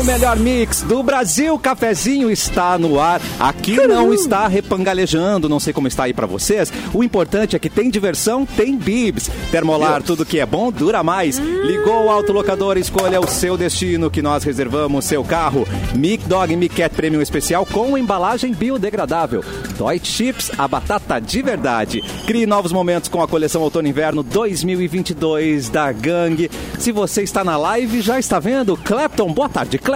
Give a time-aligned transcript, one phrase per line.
[0.00, 3.20] O melhor mix do Brasil, cafezinho está no ar.
[3.38, 6.72] Aqui não está repangalejando, não sei como está aí pra vocês.
[6.94, 9.30] O importante é que tem diversão, tem bibs.
[9.50, 11.36] Termolar, tudo que é bom dura mais.
[11.36, 15.68] Ligou o autolocador, escolha o seu destino que nós reservamos seu carro.
[15.94, 19.44] Mic Dog Mic Cat Premium Especial com embalagem biodegradável.
[19.76, 22.02] Dói Chips, a batata de verdade.
[22.26, 26.50] Crie novos momentos com a coleção Outono e Inverno 2022 da Gang.
[26.78, 28.78] Se você está na live, já está vendo?
[28.78, 29.89] Clapton, boa tarde, Clapton.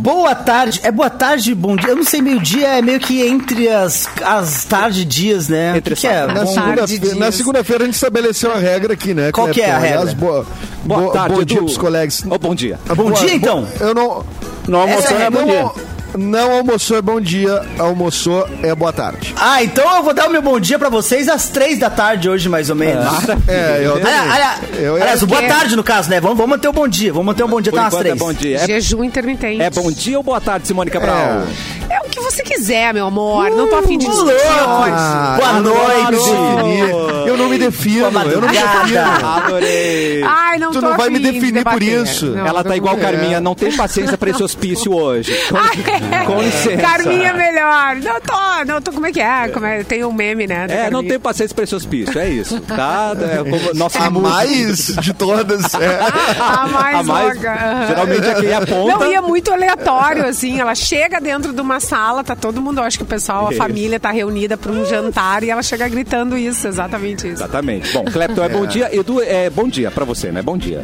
[0.00, 0.80] Boa tarde.
[0.82, 1.90] É boa tarde, bom dia.
[1.90, 5.76] Eu não sei, meio-dia é meio que entre as, as tarde e dias, né?
[5.76, 6.26] Entre O que, que é?
[6.26, 7.16] Na Bom- segunda-feira dias.
[7.16, 9.30] na segunda-feira a gente estabeleceu a regra aqui, né?
[9.32, 10.00] Qual que é a regra?
[10.00, 10.46] Aliás, boa,
[10.84, 12.24] Boa boa- tarde, bom dia pros colegas.
[12.28, 12.78] Ô, bom dia.
[12.94, 13.66] Bom dia, então.
[13.80, 14.24] Eu não.
[14.68, 15.26] Não almoçou, né?
[15.26, 15.70] é Bom não, dia.
[16.16, 19.34] Não almoçou é bom dia, almoçou é boa tarde.
[19.38, 22.28] Ah, então eu vou dar o meu bom dia pra vocês às três da tarde
[22.28, 23.06] hoje, mais ou menos.
[23.48, 24.12] É, eu também.
[24.14, 26.20] Aliás, boa tarde no caso, né?
[26.20, 27.12] Vamos, vamos manter o bom dia.
[27.12, 28.18] Vamos manter o bom dia até umas enquanto é três.
[28.18, 28.56] bom dia.
[28.58, 29.62] É, Jejum intermitente.
[29.62, 31.18] é bom dia ou boa tarde, Simone Cabral?
[31.18, 31.85] É
[32.30, 33.50] você quiser, meu amor.
[33.50, 34.92] não tô afim de Uh, discutir hoje.
[34.96, 36.10] Ah, Boa noite.
[36.10, 36.90] definir.
[37.26, 39.00] Eu não me defino, eu não me defino.
[39.36, 40.22] Adorei.
[40.24, 42.26] Ai, não Tu tô não vai me afim de definir por isso.
[42.26, 45.32] Não, Ela não tá igual vou- Carminha, não tem paciência pra esse hospício hoje.
[45.48, 46.76] Com, Ai, com licença.
[46.82, 47.96] Carminha é melhor.
[47.96, 48.92] Não tô, não tô.
[48.92, 49.48] Como é que é?
[49.48, 49.82] Como é?
[49.84, 50.66] Tem um meme, né?
[50.68, 52.60] É, não tem paciência pra esse hospício, é isso.
[52.60, 53.12] Tá?
[53.20, 54.28] É, como nosso A mundo.
[54.28, 55.62] mais de todas.
[55.76, 55.98] É.
[56.40, 57.52] A mais, A mais- louca.
[57.52, 57.86] aham.
[57.86, 58.98] geralmente é quem aponta.
[58.98, 60.58] Não, e é muito aleatório, assim.
[60.60, 63.58] Ela chega dentro de uma sala, tá todo mundo, acho que o pessoal, a Isso.
[63.58, 67.42] família tá reunida pra um jantar e ela chega gritando isso, exatamente isso.
[67.42, 67.92] Exatamente.
[67.92, 68.94] Bom, Clepton é bom dia.
[68.94, 70.42] Edu, é bom dia pra você, né?
[70.42, 70.82] Bom dia.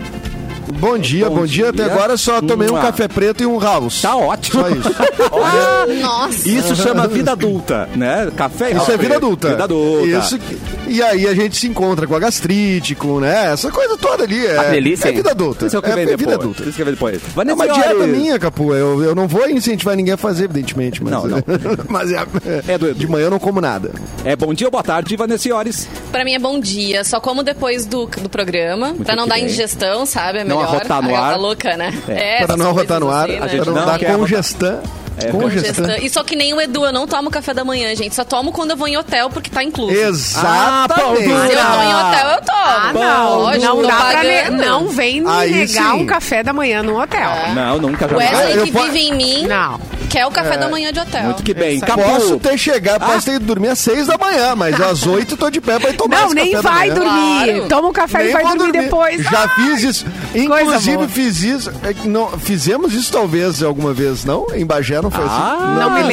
[0.79, 1.71] Bom dia, bom, Bom dia.
[1.71, 1.93] Até dia.
[1.93, 4.01] agora só tomei um café preto e um house.
[4.03, 4.63] Tá ótimo.
[4.63, 4.91] Só isso.
[6.01, 6.49] Nossa.
[6.49, 8.31] Isso chama vida adulta, né?
[8.37, 9.49] Café e Isso é vida adulta.
[9.51, 10.07] Vida adulta.
[10.07, 13.53] Isso que- e aí a gente se encontra com a gastrite, com, né?
[13.53, 14.45] Essa coisa toda ali.
[14.47, 15.67] É, Ah, delícia, é vida adulta.
[15.67, 16.21] Isso é o que é, vem é depois.
[16.21, 16.63] vida adulta.
[16.63, 17.17] Isso que vem depois.
[17.17, 18.75] É Vanessa uma dieta minha, Capu.
[18.75, 21.03] Eu, eu não vou incentivar ninguém a fazer, evidentemente.
[21.03, 21.39] Mas, Não, não.
[21.89, 22.25] mas é,
[22.69, 23.93] É do de manhã eu não como nada.
[24.25, 25.89] É bom dia ou boa tarde, Vanessa Iores.
[26.11, 27.05] Pra mim é bom dia.
[27.05, 28.95] Só como depois do, do programa.
[29.05, 29.45] pra não dar bem.
[29.45, 30.39] indigestão, sabe?
[30.39, 30.75] É Não melhor.
[30.77, 31.39] arrotar no ar.
[31.39, 31.93] Louca, né?
[32.09, 32.43] É.
[32.43, 33.45] É, Para não arrotar no ar, assim, né?
[33.45, 34.71] A gente para não, não dar quer congestão.
[34.81, 35.03] congestão.
[35.31, 35.97] Congestão.
[35.99, 38.15] E só que nem o Edu, eu não tomo café da manhã, gente.
[38.15, 39.93] Só tomo quando eu vou em hotel, porque tá incluso.
[39.93, 41.25] Exatamente.
[41.25, 42.53] Se eu tô em hotel, eu tomo.
[42.65, 43.39] Ah, não.
[43.41, 44.51] Lógico, não dá pra.
[44.51, 46.03] Não vem me Aí negar sim.
[46.03, 47.31] um café da manhã no hotel.
[47.55, 48.17] Não, nunca O.
[48.17, 49.79] Wesley que vive em mim Não.
[50.13, 51.23] Quer o café da manhã de hotel.
[51.25, 51.81] Muito que bem.
[51.81, 52.03] Capu.
[52.03, 55.49] Posso ter chegado, posso ter ido dormir às seis da manhã, mas às oito tô
[55.51, 57.11] de pé pra ir tomar Não, esse nem vai dormir.
[57.11, 57.69] Claro.
[57.69, 59.23] Toma um café Nem e vai vou dormir, depois.
[59.25, 60.07] Já Ai, fiz isso.
[60.35, 61.73] Inclusive, fiz isso.
[61.83, 64.47] é que Não, fizemos isso talvez alguma vez, não?
[64.55, 65.81] Em Bagé não foi Ah, assim?
[65.81, 66.09] Não me esse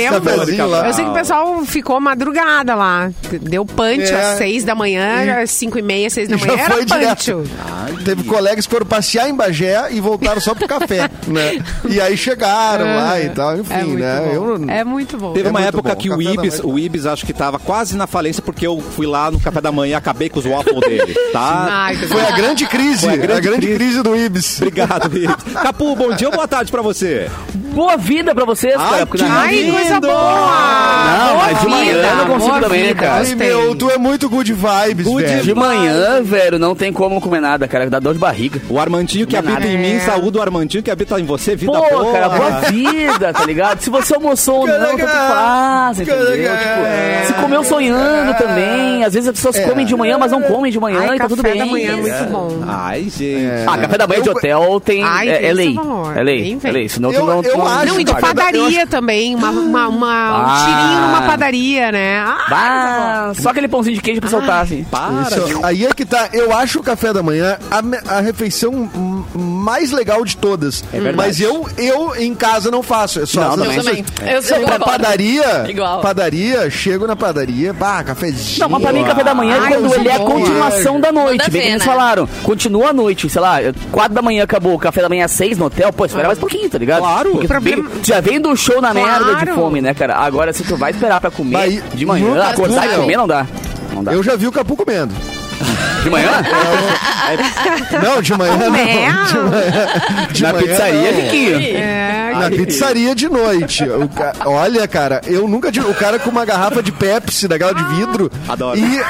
[0.52, 0.68] lembro.
[0.68, 0.88] lá.
[0.88, 3.10] Eu sei que o pessoal ficou madrugada lá.
[3.42, 4.16] Deu punch É.
[4.32, 6.56] às seis da manhã, E- às cinco e meia, seis da manhã.
[6.56, 7.32] já Era foi direto.
[7.34, 8.04] punch.
[8.06, 11.60] Teve colegas que foram passear em Bagé e voltaram só pro café, né?
[11.90, 14.32] E aí chegaram lá e tal, enfim, É né?
[14.34, 15.34] Eu É muito bom.
[15.34, 15.96] Teve É uma época bom.
[15.96, 19.30] que o Ibis, o Ibis acho que tava quase na falência porque eu fui lá
[19.32, 21.90] no café da manhã e acabei com os waffles dele, tá?
[22.10, 23.76] Foi a grande crise, Foi a a grande grande, crise.
[23.78, 24.04] crise.
[24.04, 24.58] do Ibis.
[24.62, 25.54] Obrigado, Ibis.
[25.54, 27.30] Capu, bom dia ou boa tarde pra você?
[27.80, 29.06] Boa vida pra vocês, Ai, cara.
[29.06, 30.14] porque na- Ai, coisa boa!
[30.14, 33.24] Não, Boa mas de manhã vida, eu não consigo boa também, vida, cara.
[33.26, 35.44] Ai, meu, tu é muito good vibes, Good velho.
[35.44, 37.90] De manhã, velho, não tem como comer nada, cara.
[37.90, 38.62] Dá dor de barriga.
[38.70, 39.68] O Armandinho que é habita nada.
[39.68, 40.00] em mim, É.
[40.02, 42.12] saúde o Armandinho que habita em você, vida Pô, boa.
[42.12, 43.80] cara, boa vida, tá ligado?
[43.80, 46.26] Se você almoçou ou não, tanto faz, entendeu?
[46.26, 49.06] Tipo, se comeu sonhando também.
[49.06, 51.30] Às vezes as pessoas comem de manhã, mas não comem de manhã Ai, e tá
[51.30, 51.66] tudo café bem.
[51.66, 52.50] da manhã é muito bom.
[52.68, 53.48] Ai, gente.
[53.66, 55.02] Ah, café da manhã de hotel tem.
[55.04, 55.76] Ai, é, é lei.
[56.16, 56.58] É lei.
[56.62, 56.90] É lei.
[56.90, 57.42] Senão Eu- tu não.
[57.70, 59.36] Acho, Não, e de cara, padaria também.
[59.36, 60.08] Uma, uma, uma-
[60.40, 60.66] um Ah.
[60.66, 62.20] tirinho numa padaria, né?
[62.20, 64.84] Ah, Bah, só aquele pãozinho de queijo pra soltar, assim.
[64.90, 65.22] Para.
[65.24, 66.30] Isso, aí é que tá.
[66.34, 69.24] Eu acho o café da manhã a, a refeição hum,
[69.60, 70.84] mais legal de todas.
[70.94, 71.16] É verdade.
[71.18, 73.20] Mas eu, eu em casa não faço.
[73.22, 73.66] É só Não, as não.
[73.72, 74.06] Eu também.
[74.26, 76.02] Eu sou Pra padaria, Igual.
[76.02, 78.60] padaria, chego na padaria, bah, cafezinho.
[78.60, 80.32] Não, mas pra mim, café da manhã é Ai, quando coisa ele é a boa.
[80.32, 81.40] continuação da noite.
[81.40, 81.86] Manda Bem que eles né?
[81.86, 82.28] falaram.
[82.44, 83.58] Continua a noite, sei lá,
[83.92, 85.92] quatro da manhã acabou o café da manhã às seis no hotel.
[85.92, 87.00] Pô, espera mais um pouquinho, tá ligado?
[87.02, 87.32] Claro.
[87.32, 89.56] Porque tu vem- já vem do show na merda de Claro.
[89.56, 90.16] fome, né, cara?
[90.16, 93.46] Agora, se tu vai esperar pra comer de manhã, acordar e comer, não dá.
[93.94, 94.14] Não dá.
[94.14, 95.14] Eu já vi o Capu comendo.
[96.04, 96.30] De manhã?
[98.04, 98.66] Não, de manhã não.
[98.66, 98.90] Comendo.
[98.90, 99.88] De manhã,
[100.32, 101.22] de Na manhã pizzaria, não.
[101.22, 101.78] Riquinho.
[101.78, 103.84] É, Na pizzaria de noite.
[103.84, 105.86] O ca- Olha, cara, eu nunca tive.
[105.88, 108.32] O cara com uma garrafa de Pepsi, daquela de vidro.
[108.48, 108.80] Adoro.
[108.80, 109.02] E.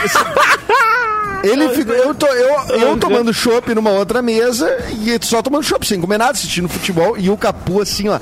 [1.43, 5.85] Ele fica, eu, tô, eu, eu tomando chopp numa outra mesa e só tomando chopp,
[5.87, 7.15] sem comer nada, assistindo futebol.
[7.17, 8.19] E o Capu, assim, ó,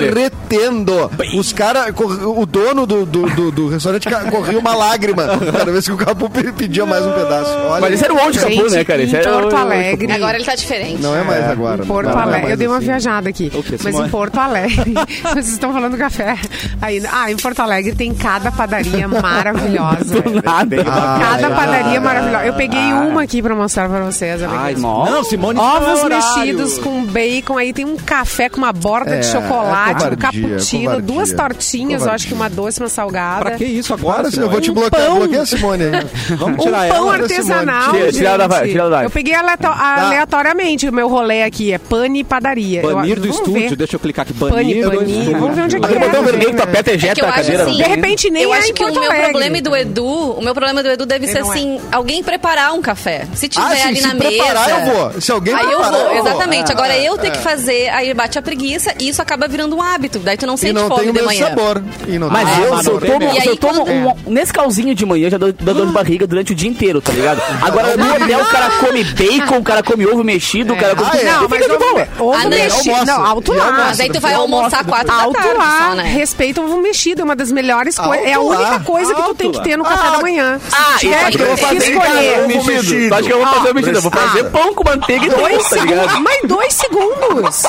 [0.00, 1.10] derretendo.
[1.36, 5.92] Os caras, o dono do, do, do, do restaurante corria uma lágrima cada vez que
[5.92, 7.50] o Capu pe- pedia mais um pedaço.
[7.68, 9.02] Olha, Mas esse era o onde Capu, né, cara?
[9.02, 10.12] Esse em era o- Porto Alegre.
[10.12, 11.02] Agora ele tá diferente.
[11.02, 11.82] não é mais agora.
[11.82, 12.40] Em Porto Não, não é Alegre.
[12.42, 12.86] mais Eu dei uma assim.
[12.86, 13.50] viajada aqui.
[13.54, 14.94] O quê, Mas em Porto Alegre.
[15.34, 16.36] Vocês estão falando do café
[16.80, 17.08] ainda.
[17.12, 20.22] Ah, em Porto Alegre tem cada padaria maravilhosa.
[20.44, 20.76] Nada.
[20.86, 21.50] Ah, Cada é.
[21.50, 22.35] padaria maravilhosa.
[22.44, 24.42] Eu peguei uma aqui pra mostrar pra vocês.
[24.42, 24.80] Ai, aqui.
[24.80, 25.10] nossa.
[25.12, 29.20] não, Simone, Ovos é mexidos com bacon, aí tem um café com uma borda É,
[29.20, 31.02] de é chocolate, um covardia, cappuccino, covardia.
[31.14, 33.40] duas tortinhas, eu acho que uma doce, uma salgada.
[33.46, 34.30] Pra que isso agora?
[34.30, 35.06] Para, eu vou te Um bloquear.
[35.06, 35.16] pão.
[35.18, 35.84] Bloqueia a Simone.
[36.38, 37.14] Vamos Um tirar pão ela.
[37.22, 39.06] artesanal, Tira- tira da tira ela da vai.
[39.06, 42.82] Eu peguei aleato- aleatoriamente o meu rolê aqui, é pane e padaria.
[42.82, 43.76] Eu- Banir do vamos estúdio, ver.
[43.76, 44.32] deixa eu clicar aqui.
[44.34, 45.08] Pane, Banir do banir.
[45.18, 45.38] estúdio.
[45.40, 45.98] Vamos ver onde é que é.
[45.98, 47.62] botão vermelho que tu aperta e É ejeta eu a cadeira.
[47.64, 50.42] assim, De repente nem eu é acho que o meu problema e do Edu, o
[50.42, 51.40] meu problema do Edu deve ser é.
[51.42, 53.26] assim, alguém preparar um café.
[53.34, 54.80] Se tiver Ah, sim, ali se na preparar, mesa.
[54.90, 55.20] eu vou.
[55.20, 56.26] Se alguém Aí eu preparar, vou, eu vou.
[56.32, 56.70] exatamente.
[56.70, 59.74] É, Agora eu é, ter que fazer, aí bate a preguiça e isso acaba virando
[59.76, 60.18] um hábito.
[60.18, 61.46] Daí tu não E sente não fome tem o de manhã.
[61.48, 61.82] sabor.
[62.06, 63.32] E não Mas tem- eu, Ah, se eu tomo.
[63.36, 63.90] E se eu tomo quando-
[64.26, 67.00] um, nesse calzinho de manhã, já dá dá dor de barriga durante o dia inteiro,
[67.00, 67.40] tá ligado?
[67.62, 71.08] Agora no hotel o cara come bacon, o cara come ovo mexido, o cara come...
[71.12, 71.24] Ah, é?
[71.24, 72.08] Não, mas fica de boa.
[72.18, 73.06] ovo, Ah, mexido.
[73.06, 73.72] Não, alto lá.
[73.72, 76.02] Mas aí tu vai almoçar quatro da Alto tarde lá, só, né?
[76.02, 78.26] respeita o ovo mexido, é uma das melhores coisas.
[78.26, 80.60] É a única coisa que tu tem que ter no café Ah, da manhã.
[80.72, 82.15] Ah, Se e tiver acho que eu vou fazer em casa
[82.46, 83.14] mexido.
[83.14, 83.98] Acho que eu vou fazer o mexido.
[83.98, 86.18] Eu vou fazer pão com manteiga e Dois dois, tá segundos.
[86.20, 87.62] Mas dois segundos.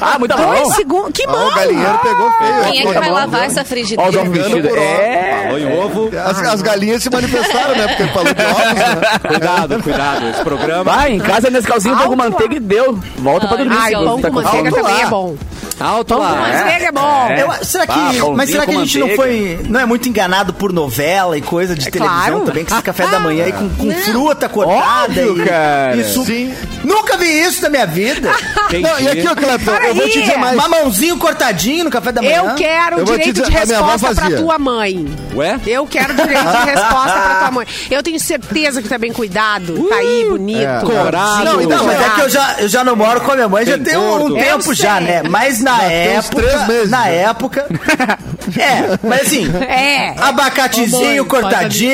[0.00, 0.70] Ah, muito Dois bom.
[0.74, 1.12] segundos.
[1.12, 1.48] Que Ah, mão.
[1.48, 2.64] o galinheiro pegou feio.
[2.64, 4.24] Quem é que vai lavar essa frigideira?
[4.24, 4.70] mexidos.
[4.70, 4.86] por hora.
[4.86, 5.42] É...
[5.44, 6.10] Falou em ovo.
[6.24, 7.88] As, as galinhas se manifestaram, né?
[7.88, 9.18] Porque falou de ovos, né?
[9.28, 10.28] Cuidado, cuidado.
[10.28, 10.84] Esse programa.
[10.84, 12.98] Vai, em casa nesse calzinho, pão com manteiga e deu.
[13.18, 13.80] Volta pra dormir.
[13.82, 15.36] Se pão tá com manteiga também é bom.
[15.80, 16.34] Alto lá.
[16.36, 17.26] manteiga é bom.
[17.28, 17.42] É.
[17.42, 19.22] Eu- será que, Ah, mas será que a gente não manteiga.
[19.22, 19.66] foi.
[19.68, 22.44] Não é muito enganado por novela e coisa de É televisão claro.
[22.46, 25.44] também, que esse café da manhã aí com, com fruta cortada Óbvio, e.
[25.46, 25.96] cara.
[25.96, 26.24] Isso.
[26.24, 26.54] Sim.
[26.84, 28.30] Nunca vi isso na minha vida.
[28.80, 30.56] Não, e aqui, ó, Clepton, eu vou te dizer mais.
[30.56, 32.42] Mamãozinho cortadinho no café da manhã.
[32.44, 35.06] Eu quero Eu direito dizer, de resposta pra tua mãe.
[35.34, 35.58] Ué?
[35.66, 37.66] Eu quero direito de resposta pra tua mãe.
[37.90, 40.60] Eu tenho certeza que tá bem cuidado, tá aí, bonito.
[40.62, 40.80] É.
[40.80, 41.44] Corado.
[41.44, 43.64] Não, então, mas é que eu já, eu já não moro com a minha mãe
[43.64, 44.34] já tem um, gordo.
[44.36, 45.22] tempo já, né?
[45.22, 46.42] Mas na uns época.
[46.42, 47.16] três meses, na né?
[47.22, 47.66] época.
[48.58, 49.50] é, mas assim.
[49.68, 50.14] É.
[50.20, 51.92] Abacatezinho cortadinho,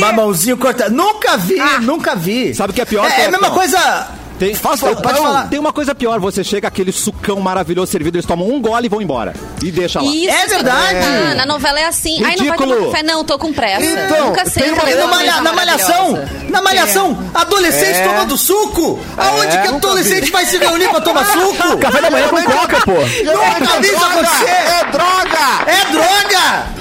[0.00, 0.96] mamãozinho cortadinho.
[0.96, 1.78] Nunca vi, Ah.
[1.80, 2.54] nunca vi.
[2.54, 4.08] Sabe o que é pior, É, é a mesma coisa.
[4.40, 5.48] Tem, Faça- tem- pode falar.
[5.48, 8.88] tem uma coisa pior, você chega aquele sucão maravilhoso servido, eles tomam um gole e
[8.88, 9.34] vão embora.
[9.62, 10.06] E deixa lá.
[10.10, 10.96] Isso, É verdade.
[11.30, 12.24] Ah, na novela é assim.
[12.24, 13.02] Ai, não vai tomar café?
[13.02, 13.84] Não, tô com pressa.
[13.84, 14.70] Então, Nunca sei.
[14.72, 18.08] uma- malha- na malhação, na malhação, adolescente É.
[18.08, 18.98] tomando suco.
[19.16, 21.76] Aonde que adolescente vai se reunir pra tomar suco?
[21.78, 22.92] Café da manhã com coca, pô.
[22.92, 24.48] Nunca vi isso acontecer.
[24.48, 25.70] É droga!
[25.70, 26.79] É droga!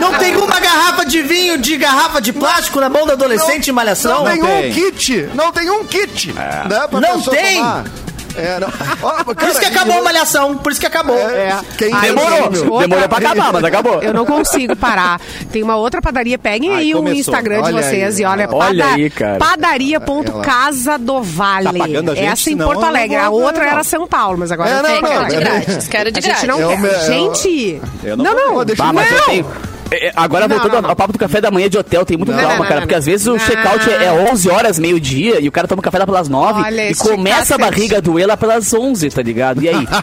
[0.00, 3.72] Não tem uma garrafa de vinho de garrafa de plástico na mão do adolescente em
[3.72, 4.24] malhação?
[4.24, 4.70] Não tem tem.
[4.70, 5.28] um kit!
[5.34, 6.32] Não tem um kit!
[6.32, 7.56] Né, pra Não tem.
[7.56, 7.84] tomar.
[8.36, 8.68] É, não.
[9.24, 11.16] Por cara, isso que acabou a malhação, por isso que acabou.
[11.16, 12.78] É, quem Ai, Demorou.
[12.80, 14.02] Demorou pra acabar, mas acabou.
[14.02, 15.20] Eu não consigo parar.
[15.52, 16.38] Tem uma outra padaria.
[16.38, 17.08] Peguem Ai, aí o.
[17.08, 18.22] Instagram de Olha vocês aí.
[18.22, 18.48] e olha.
[18.50, 19.38] Olha aí, cara.
[19.38, 21.64] Padaria.casa do Vale.
[21.66, 22.26] Tá pagando a gente?
[22.26, 23.16] Essa em Não, Porto Alegre.
[23.16, 23.70] não A outra não.
[23.72, 25.40] era São Paulo, mas agora É, eu não, sei que não, ela Quero de é-
[25.40, 25.88] grátis.
[25.88, 28.54] Quero de A gente não É é não, não não.
[28.54, 29.18] vou deixar- Ah, mas não.
[29.18, 29.46] eu tenho.
[29.94, 32.16] É, é, Agora Não, voltando não, ao papo do café da manhã de hotel, tem
[32.16, 32.74] muito Não, trauma, não, cara.
[32.76, 33.38] não, Porque às vezes o não.
[33.38, 36.94] check-out é 11 horas, meio-dia, e o cara toma café lá pelas 9 Olha e
[36.94, 39.62] começa a barriga a doer lá pelas 11, tá ligado?
[39.62, 39.86] E aí?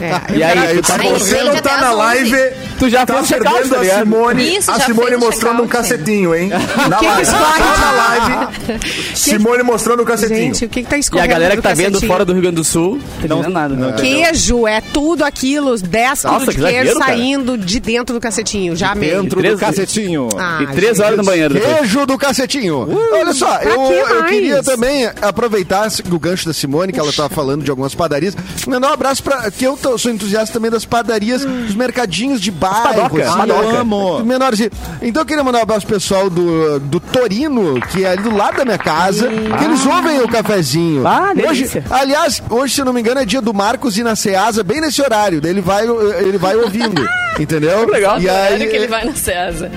[0.00, 0.36] É.
[0.38, 0.58] E aí?
[0.58, 1.98] Aí, tu, tá- Aí, Você não tá na 11.
[1.98, 2.36] live.
[2.78, 3.98] tu já Tá check-out, perdendo tá a?
[4.00, 6.48] Simone, Isso, a já Simone mostrando um cacetinho, hein?
[6.88, 7.26] Na Que live.
[7.30, 8.80] Tá na live.
[9.14, 10.38] Simone mostrando um cacetinho.
[10.38, 12.42] Gente, o que, que tá E a escorrendo galera que tá vendo fora do Rio
[12.42, 13.74] Grande do Sul, tá Não- entendendo nada.
[13.74, 18.20] não- Queijo, é tudo aquilo, 10 Nossa, quilos de que queijo saindo de dentro do
[18.20, 18.76] cacetinho.
[18.76, 19.10] Já amei.
[19.28, 20.28] Dentro Três- do cacetinho.
[20.38, 21.76] Ah, E três horas no banheiro depois.
[21.78, 22.88] Queijo do cacetinho.
[23.12, 27.28] Olha só, eu, que eu queria também aproveitar o gancho da Simone, que ela tá
[27.28, 29.50] falando de algumas padarias, mandar um abraço pra.
[29.50, 32.82] que eu tô- sou entusiasta também das padarias, dos mercadinhos de bairro.
[32.82, 33.60] padoca, assim, padoca.
[33.62, 34.24] eu amo.
[34.24, 34.70] Menorzinho.
[35.02, 38.34] Então eu queria mandar um abraço pro pessoal do, do Torino, que é ali do
[38.34, 41.06] lado da minha casa, que eles ouvem o cafezinho.
[41.06, 41.84] Ah, hoje, delícia.
[41.90, 44.80] aliás, hoje, se eu não me engano, é dia do Marcos ir na Ceasa, bem
[44.80, 45.40] nesse horário.
[45.40, 45.84] Daí ele vai,
[46.20, 47.06] ele vai ouvindo.
[47.38, 47.86] Entendeu?
[47.86, 48.20] Legal.
[48.20, 49.70] E aí, que ele vai na César.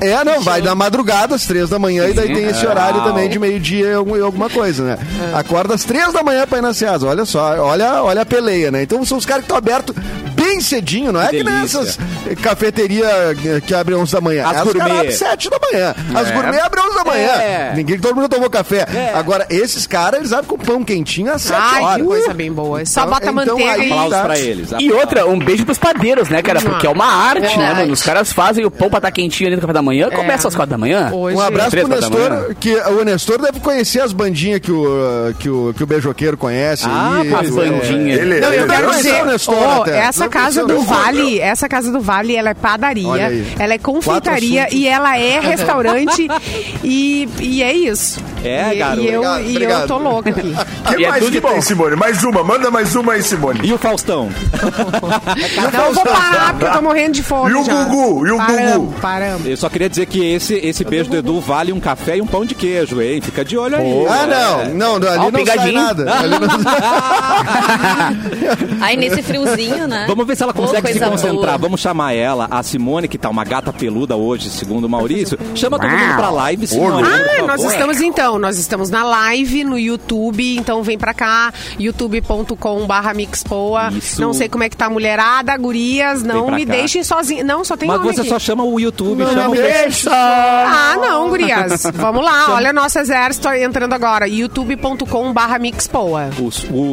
[0.00, 3.28] É, não, vai na madrugada, às três da manhã, e daí tem esse horário também
[3.28, 4.98] de meio-dia e algum- alguma coisa, né?
[5.34, 7.06] Acorda às três da manhã pra ir na Ceasa.
[7.06, 8.82] Olha só, olha, olha a peleia, né?
[8.82, 9.94] Então são os caras que estão abertos
[10.34, 11.98] bem cedinho, não é Que que, nessas
[12.42, 13.06] cafeteria
[13.66, 14.46] que abrem 11 da manhã.
[14.46, 14.78] As As gourmet.
[14.80, 15.94] caras abrem 7 da manhã.
[16.14, 16.32] As É.
[16.32, 17.28] gourmet abrem 11 da manhã.
[17.28, 17.72] É.
[17.76, 18.86] Ninguém, todo mundo tomou café.
[18.92, 19.12] É.
[19.14, 21.96] Agora, esses caras, eles abrem com pão quentinho às 7 Ai, horas.
[21.98, 22.84] que coisa bem boa.
[22.84, 23.90] Só Então- bota então manteiga aí- e...
[23.92, 24.24] Aplausos Tá.
[24.24, 24.68] pra eles.
[24.78, 26.60] E outra, um beijo pros padeiros, né, cara?
[26.60, 27.92] Porque é uma arte, né, mano?
[27.92, 30.54] Os caras fazem o pão pra estar quentinho ali no café da manhã, começa às
[30.54, 31.10] quatro da manhã.
[31.12, 31.36] Hoje...
[31.36, 32.00] Um abraço pro manhã.
[32.00, 34.86] Nestor, que o Nestor deve conhecer as bandinhas que o,
[35.38, 36.84] que o, que o beijoqueiro conhece.
[36.86, 37.20] Ah.
[37.40, 37.50] As É.
[37.50, 38.20] bandinhas.
[38.20, 39.98] Ele, Não, eu quero dizer, o Nestor até.
[39.98, 40.94] essa Não casa do Nestor.
[40.96, 46.28] Vale, essa casa do Vale, ela é padaria, ela é confeitaria e ela é restaurante
[46.84, 48.20] e, e é isso.
[48.44, 49.00] É, e, garoto.
[49.02, 49.86] E eu, Obrigado, e eu obrigado.
[49.88, 50.40] tô louca aqui.
[50.86, 51.48] que E é mais tudo que de bom.
[51.52, 51.96] tem, Simone?
[51.96, 53.60] Mais uma, manda mais uma aí, Simone.
[53.62, 54.28] E o Faustão?
[55.72, 57.84] Não, eu vou parar porque eu tô morrendo de fome E o já.
[57.84, 58.26] Gugu?
[58.26, 59.00] E o paramos, Gugu?
[59.00, 59.46] Paramos.
[59.46, 62.26] Eu só queria dizer que esse, esse beijo do Edu vale um café e um
[62.26, 63.20] pão de queijo, hein?
[63.20, 64.06] Fica de olho aí.
[64.08, 64.74] Ah, não.
[64.74, 66.14] Não, não, ali não sai nada.
[66.18, 66.48] Ali não
[68.80, 70.04] Aí nesse friozinho, né?
[70.08, 71.32] Vamos ver se ela Pô, consegue se concentrar.
[71.32, 71.58] boa.
[71.58, 75.38] Vamos chamar ela, a Simone, que tá uma gata peluda hoje, segundo o Maurício.
[75.54, 77.06] Chama todo mundo pra live, Simone.
[77.08, 82.86] Ah, nós estamos então, nós estamos na live no YouTube, então vem pra cá, youtube.com
[82.86, 83.90] barra mixpoa.
[83.92, 84.20] Isso.
[84.20, 86.72] Não sei como é que tá a mulherada, gurias, não me cá.
[86.72, 87.44] deixem sozinha.
[87.44, 88.30] Não, só tem Mas nome você aqui.
[88.30, 90.10] só chama o YouTube, Não, chama o deixa.
[90.12, 91.82] Ah, não, gurias.
[91.94, 94.26] Vamos lá, olha nosso exército entrando agora.
[94.28, 96.30] youtube.com barra mixpoa.
[96.38, 96.44] O,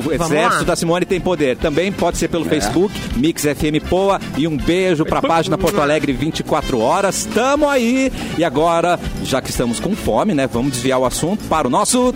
[0.07, 0.63] o exército lá.
[0.63, 1.57] da Simone tem poder.
[1.57, 4.19] Também pode ser pelo Facebook, Mix FM Poa.
[4.37, 7.27] E um beijo pra página Porto Alegre 24 horas.
[7.33, 8.11] Tamo aí.
[8.37, 10.47] E agora, já que estamos com fome, né?
[10.47, 12.13] Vamos desviar o assunto para o nosso.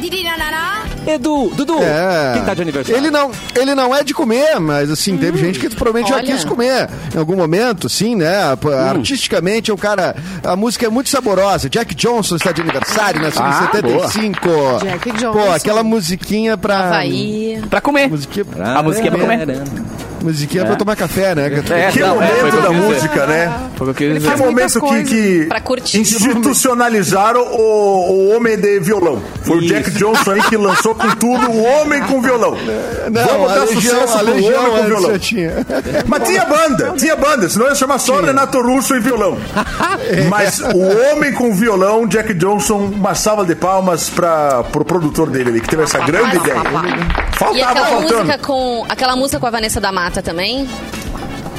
[1.08, 2.34] Edu, Dudu, É.
[2.36, 2.98] quem tá de aniversário?
[3.02, 6.26] Ele não, ele não é de comer, mas assim, teve gente que provavelmente já olha.
[6.26, 8.56] quis comer em algum momento, sim, né?
[8.56, 10.16] P- Artisticamente, o cara.
[10.44, 11.68] A música é muito saborosa.
[11.70, 14.40] Jack Johnson está de aniversário, nasceu Ah, em 75.
[14.84, 15.52] Jack Pô, Johnson.
[15.54, 16.88] aquela musiquinha pra.
[16.88, 17.60] Havaí.
[17.70, 18.08] Pra comer.
[18.10, 18.46] Musiquinha,
[18.78, 19.48] A música é pra comer.
[20.24, 21.48] Musiquinha pra tomar café, né?
[21.48, 23.54] É, Que não, é, foi o momento que da música, né?
[23.76, 26.00] Foi que Que momento que, que pra curtir.
[26.00, 29.22] institucionalizaram o, o homem de violão.
[29.44, 32.56] Foi o Jack Johnson aí que lançou com tudo o homem com violão.
[33.12, 35.20] Não, Vamos dar Legião, sucesso pro Legião homem com violão.
[35.20, 35.52] tinha.
[36.08, 39.38] Mas tinha banda, tinha banda, senão ia chamar só Renato Russo e violão.
[40.30, 45.50] Mas o homem com violão, Jack Johnson, uma salva de palmas para pro produtor dele
[45.50, 46.56] ali, que teve essa grande ideia.
[47.32, 48.20] E Faltava aquela faltando.
[48.26, 48.86] música com.
[48.90, 50.68] Aquela música com a Vanessa da Mata também?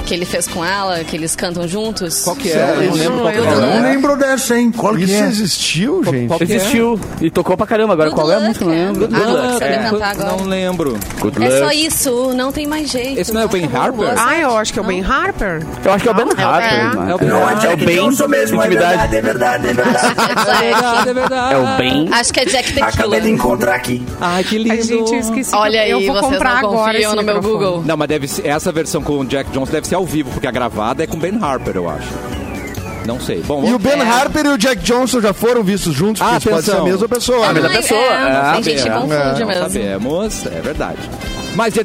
[0.06, 2.23] Que ele fez com ela, que eles cantam juntos.
[2.25, 2.75] Qual que é?
[2.76, 3.50] Eu não lembro qual que Eu é.
[3.54, 4.71] não Não lembro dessa, hein?
[4.73, 5.26] Qual que Isso é?
[5.26, 6.26] existiu, gente?
[6.28, 6.56] qual que é?
[6.56, 7.92] Existiu e tocou pra caramba.
[7.94, 8.64] Agora Good qual é a luck, música?
[8.66, 8.76] Não é.
[8.76, 9.04] lembro.
[9.04, 9.64] Ah, Good não luck.
[9.64, 9.76] É.
[10.04, 10.14] agora.
[10.37, 10.99] Não lembro.
[11.21, 11.87] Good É só luck.
[11.87, 13.18] isso, não tem mais jeito.
[13.21, 14.14] Esse não é o Ben Nossa, Harper?
[14.18, 15.62] Ah, eu acho que é o Ben Harper.
[15.85, 16.73] Eu acho que é o Ben Harper.
[16.73, 16.85] é.
[16.94, 17.11] mano.
[17.11, 19.16] É o Ben É o Ben Intimidade.
[19.16, 20.12] é verdade, é verdade.
[20.62, 21.54] É verdade, é verdade.
[21.54, 22.09] É o Ben.
[22.12, 22.88] Acho que é Jack Tequila.
[22.88, 24.02] Acabei de encontrar aqui.
[24.21, 24.73] Ai, que lindo.
[24.73, 25.54] Ai, gente, eu esqueci.
[25.54, 27.40] Olha aí, eu vou comprar agora no meu.
[27.40, 27.82] Google.
[27.85, 30.47] Não, mas deve ser, essa versão com o Jack Johnson deve ser ao vivo, porque
[30.47, 32.09] a gravada é com Ben Harper, eu acho.
[33.06, 33.42] Não sei.
[33.42, 34.02] Bom, E o Ben É.
[34.02, 37.09] Harper e o Jack Johnson já foram vistos juntos, porque Ah, pode ser a mesma
[37.09, 37.47] pessoa.
[37.47, 37.61] A né?
[37.61, 38.00] mesma pessoa.
[38.00, 39.62] É, É, tem gente é, confunde é, mesmo.
[39.62, 40.99] sabemos, é verdade.
[41.56, 41.82] Mas dia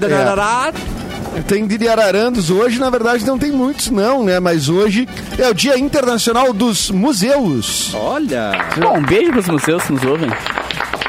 [1.47, 4.39] Tem Diriararandos hoje, na verdade não tem muitos não, né?
[4.39, 7.93] Mas hoje é o Dia Internacional dos Museus.
[7.93, 8.51] olha.
[8.79, 10.29] Bom, um beijo pros museus que nos ouvem.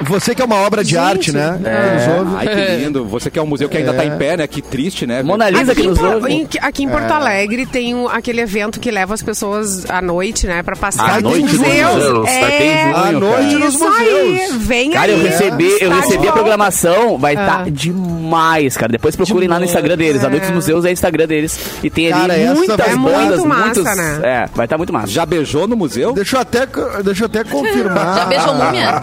[0.02, 1.58] Você que é uma obra de arte, né?
[1.58, 2.36] Que nos ouve.
[2.38, 3.04] Ai, que lindo.
[3.06, 4.46] Você que é um museu que ainda tá em pé, né?
[4.46, 5.24] Que triste, né?
[5.24, 6.32] Mona Lisa que Aqui, em, nos ouve.
[6.32, 6.90] em- aqui em É.
[6.90, 11.10] Porto Alegre tem um- aquele evento que leva as pessoas à noite, né, pra passear.
[11.10, 11.94] À nos noite nos museus.
[11.94, 13.58] museus, ter em É, junho, À noite cara.
[13.58, 14.62] nos isso aí, museus.
[14.62, 15.26] vem Cara, eu aí.
[15.26, 17.70] recebi, eu Está de recebi a programação, vai estar Ah.
[17.70, 18.92] demais, cara.
[18.92, 20.17] Depois procurem lá no Instagram deles.
[20.24, 21.58] A Noite dos Museus é o Instagram deles.
[21.82, 23.84] E tem Cara, ali essa muitas vai- É muito bandas, massa, muitos.
[23.96, 24.20] né?
[24.22, 25.06] É, vai estar muito massa.
[25.08, 26.12] Já beijou no museu?
[26.12, 26.66] Deixa eu até,
[27.04, 28.16] deixa eu até confirmar.
[28.18, 29.02] Já beijou múmia?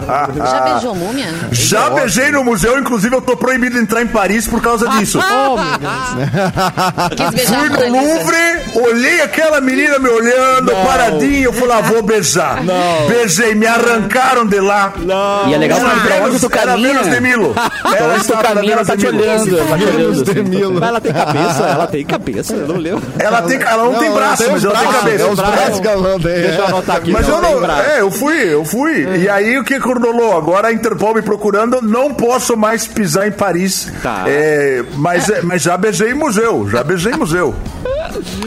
[0.50, 1.26] Já beijou múmia?
[1.52, 5.18] Já beijei no museu, inclusive eu tô proibido de entrar em Paris por causa disso.
[5.20, 7.16] Oh, meu Deus.
[7.16, 8.14] Quis beijar Fui a Mona no Lisa.
[8.14, 12.58] Louvre, olhei aquela menina me olhando, paradinha, eu falei, ah, vou beijar.
[13.08, 14.92] Beijei, me arrancaram de lá.
[15.48, 16.88] E é legal Era porque pra onde Vênus- tu era caminha.
[16.94, 17.54] Vênus de Milo.
[17.54, 19.22] Pra Ela onde tu estava na caminha, ela tá de te Milo.
[19.22, 19.56] olhando.
[19.56, 20.12] Tá te olhando.
[20.22, 20.32] assim.
[20.34, 20.80] Demilo.
[20.96, 23.02] Ela tem cabeça, ela tem cabeça, eu não lembro.
[23.18, 25.22] Ela, tem, ela não, tem braço, mas ela tem braços, cabeça.
[25.24, 26.20] É os braços que ela tem.
[26.20, 27.10] Deixa eu anotar aqui.
[27.12, 27.60] Mas eu tem não.
[27.60, 27.90] braço.
[27.90, 29.06] É, eu fui, eu fui.
[29.18, 30.36] E aí o que que rolou?
[30.36, 33.92] Agora a Interpol me procurando, não posso mais pisar em Paris.
[34.02, 34.24] Tá.
[34.26, 37.54] É, mas, é, mas já beijei em museu, já beijei em museu.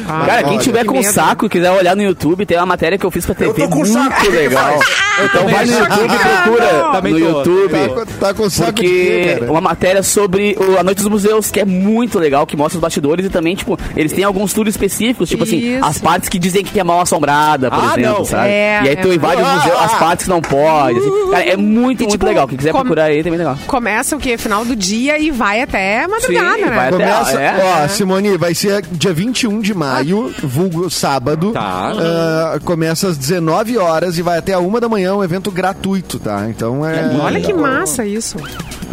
[0.07, 1.13] Cara, quem tiver que com medo.
[1.13, 3.63] saco e quiser olhar no YouTube, tem uma matéria que eu fiz pra Eu TV
[3.63, 4.79] tô com muito saco, que que legal.
[5.21, 7.19] Então vai no YouTube e procura Também no.
[7.19, 7.69] YouTube.
[7.73, 9.51] Tá, com- tá com saco de Porque quê, cara?
[9.51, 12.81] uma matéria sobre o- a Noite dos Museus, que é muito legal, que mostra os
[12.81, 15.85] bastidores e também, tipo, eles têm alguns tours específicos, tipo assim, Isso.
[15.85, 18.25] as partes que dizem que é mal assombrada, por Ah, exemplo, não.
[18.25, 18.49] sabe?
[18.49, 19.15] É, e aí tu é.
[19.15, 21.31] invade o museu, as partes que não pode, assim.
[21.31, 22.47] Cara, é muito, E muito muito legal.
[22.47, 23.57] Quem quiser procurar aí, também legal.
[23.67, 24.37] Começa o quê?
[24.37, 26.69] Final do dia e vai até madrugada, Sim, né?
[26.75, 27.83] vai até- Começa, é?
[27.83, 31.51] ó, Simone, vai ser dia 21 de maio, vulgo sábado.
[31.51, 31.93] Tá.
[31.97, 36.19] Ah, começa às 19 horas e vai até a 1 da manhã, um evento gratuito,
[36.19, 36.47] tá?
[36.49, 37.11] Então é.
[37.21, 38.37] Olha que massa isso.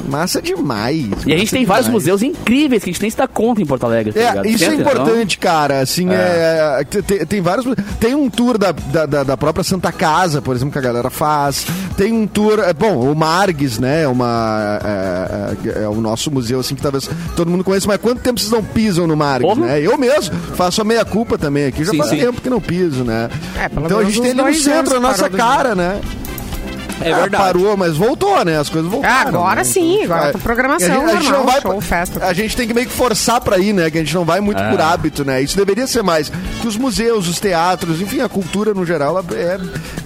[0.08, 1.06] Massa demais.
[1.26, 2.02] E a gente tem vários demais.
[2.04, 4.12] museus incríveis que a gente nem se dá conta em Porto Alegre.
[4.12, 4.46] tá ligado?
[4.46, 4.92] É, isso é Sempre, então.
[5.02, 5.80] importante, cara.
[5.80, 6.84] Assim, é.
[7.06, 7.66] tem, tem vários.
[7.98, 11.66] Tem um tour da, da, da- própria Santa Casa, por exemplo, que a galera faz.
[11.96, 12.60] Tem um tour.
[12.60, 14.02] é, Bom, o Margues, né?
[14.02, 14.78] É uma.
[14.84, 17.86] É, é- é o nosso museu, assim, que talvez todo mundo conheça.
[17.88, 19.66] Mas quanto tempo vocês não pisam no Margues, Porra.
[19.66, 19.80] né?
[19.80, 21.84] Eu mesmo faço a meia-culpa também aqui.
[21.84, 22.18] Já Sim, faz sim.
[22.18, 23.28] tempo que não piso, né?
[23.58, 26.00] É, pelo então a gente tem ali no centro a nossa cara, né?
[27.00, 27.42] É Ah, verdade.
[27.44, 28.58] parou, mas voltou, né?
[28.58, 29.28] As coisas voltaram.
[29.28, 29.64] agora né?
[29.64, 32.24] sim, agora tá programação a gente, a gente normal, não vai, show, festa.
[32.24, 33.90] A gente tem que meio que forçar pra ir, né?
[33.90, 34.70] Que a gente não vai muito É.
[34.70, 35.40] por hábito, né?
[35.42, 36.30] Isso deveria ser mais.
[36.60, 39.58] Que os museus, os teatros, enfim, a cultura no geral ela é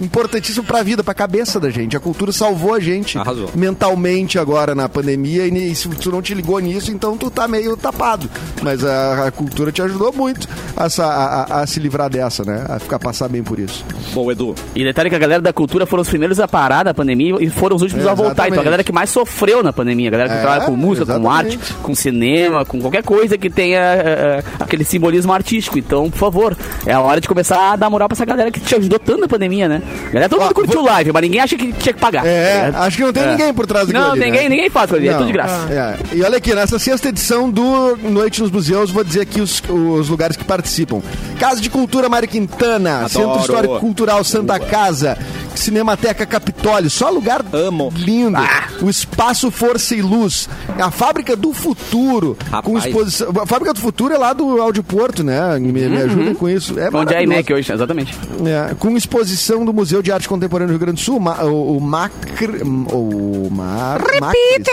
[0.03, 1.97] importantíssimo pra vida, pra cabeça da gente.
[1.97, 3.51] A cultura salvou a gente Arrasou.
[3.55, 7.77] mentalmente agora na pandemia e se tu não te ligou nisso, então tu tá meio
[7.77, 8.29] tapado.
[8.63, 12.65] Mas a, a cultura te ajudou muito a- a- a se livrar dessa, né?
[12.69, 13.85] A ficar passar bem por isso.
[14.13, 14.55] Bom, Edu.
[14.75, 17.49] E detalhe que a galera da cultura foram os primeiros a parar da pandemia e
[17.51, 18.31] foram os últimos É, a voltar.
[18.33, 18.53] exatamente.
[18.53, 21.07] Então a galera que mais sofreu na pandemia, a galera que É, trabalha com música,
[21.07, 21.57] com exatamente.
[21.59, 25.79] arte, com cinema, com qualquer coisa que tenha é, aquele simbolismo artístico.
[25.79, 26.57] Então, por favor,
[26.87, 29.21] é a hora de começar a dar moral pra essa galera que te ajudou tanto
[29.21, 29.83] na pandemia, né?
[30.13, 32.27] Galera, todo Ó, mundo curtiu vou- live, mas ninguém acha que tinha que pagar.
[32.27, 33.31] É, acho que não tem É.
[33.33, 34.49] ninguém por trás Não, ali, ninguém, né?
[34.49, 35.67] ninguém faz ali, é tudo de graça.
[35.73, 35.97] É.
[36.17, 40.09] E olha aqui, nessa sexta edição do Noite nos Museus, vou dizer aqui os, os
[40.09, 41.01] lugares que participam.
[41.39, 45.17] Casa de Cultura Mário Quintana, Centro Histórico Cultural Santa Casa,
[45.55, 47.93] Cinemateca Capitólio, só lugar Amo.
[47.97, 48.39] lindo.
[48.81, 50.49] O Espaço Força e Luz,
[50.79, 52.85] a Fábrica do Futuro, com Rapaz.
[52.87, 53.33] exposição.
[53.41, 55.59] A Fábrica do Futuro é lá do Áudio Porto, né?
[55.59, 56.79] Me, me ajudem com isso.
[56.79, 57.23] É Onde é a.
[57.23, 58.17] IMEC hoje, exatamente.
[58.45, 61.81] É, com exposição do Museu de Arte Contemporânea do Rio Grande do Sul, o, o
[61.81, 62.63] Macr...
[62.93, 64.01] O Mar...
[64.01, 64.71] Repite!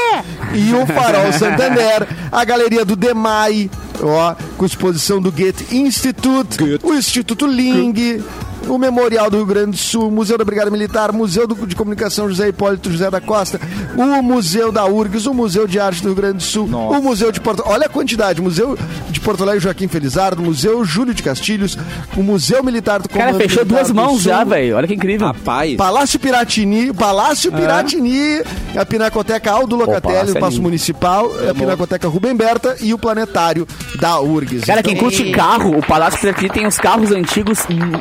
[0.54, 3.70] E o Farol Santander, a galeria do Demai,
[4.02, 8.24] ó, com exposição do Goethe Institute, o Instituto Ling...
[8.68, 12.50] O Memorial do Rio Grande do Sul, Museu da Brigada Militar, Museu de Comunicação José
[12.50, 13.60] Hipólito José da Costa,
[13.96, 17.00] o Museu da URGS, o Museu de Arte do Rio Grande do Sul, Nossa.
[17.00, 18.78] o Museu de Porto Olha a quantidade: Museu
[19.10, 21.78] de Porto Alegre Joaquim Felizardo, Museu Júlio de Castilhos,
[22.16, 24.76] o Museu Militar do Cara, Comando fechou Militar duas mãos já, velho.
[24.76, 25.28] Olha que incrível.
[25.28, 25.76] Rapaz.
[25.76, 28.42] Palácio Piratini, Palácio Piratini,
[28.76, 30.64] a Pinacoteca Aldo Locatelli, Palácio o é Paço lindo.
[30.64, 33.68] Municipal, a Pinacoteca Rubem Berta e o Planetário
[34.00, 34.66] da URGS.
[34.66, 38.00] Cara, quem Então, curte carro, o Palácio Piratini tem uns carros antigos hum,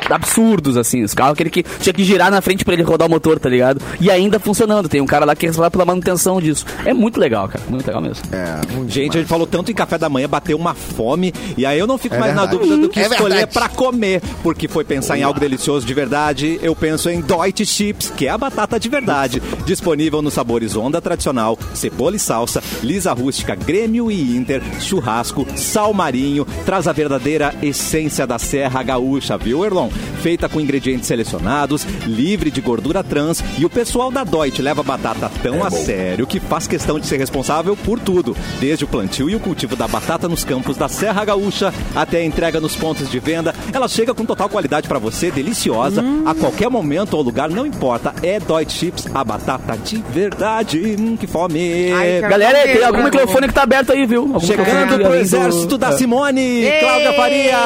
[0.57, 1.03] absurdos, assim.
[1.03, 3.47] Os carros aquele que tinha que girar na frente pra ele rodar o motor, tá
[3.49, 3.81] ligado?
[4.01, 4.89] E ainda funcionando.
[4.89, 6.65] Tem um cara lá que é responsável pela manutenção disso.
[6.85, 7.63] É muito legal, cara.
[7.69, 8.23] Muito legal mesmo.
[8.31, 11.65] É, muito Gente, a gente falou tanto em café da manhã, bateu uma fome, e
[11.65, 12.57] aí eu não fico É mais na verdade.
[12.57, 13.53] dúvida do que É escolher verdade.
[13.53, 18.09] pra comer, porque foi pensar em algo delicioso de verdade, eu penso em Deutsche Chips,
[18.15, 23.13] que é a batata de verdade, disponível nos sabores onda tradicional, cebola e salsa, lisa
[23.13, 29.63] rústica, grêmio e inter, churrasco, sal marinho, traz a verdadeira essência da Serra Gaúcha, viu,
[29.65, 29.89] Erlon?
[30.21, 34.83] Feita com ingredientes selecionados, livre de gordura trans, e o pessoal da Deutsche leva a
[34.83, 39.29] batata tão a sério que faz questão de ser responsável por tudo, desde o plantio
[39.29, 43.09] e o cultivo da batata nos campos da Serra Gaúcha até a entrega nos pontos
[43.09, 43.53] de venda.
[43.73, 48.13] Ela chega com total qualidade pra você, deliciosa, a qualquer momento ou lugar, não importa.
[48.23, 50.95] É Deutsche Chips, a batata de verdade.
[50.99, 51.91] Hum, que fome!
[51.91, 52.21] Ai.
[52.21, 54.21] Galera, tem algum microfone que tá aberto aí, viu?
[54.21, 56.79] Algum Chegando que pro exército da Simone, Ei!
[56.79, 57.57] Cláudia Faria.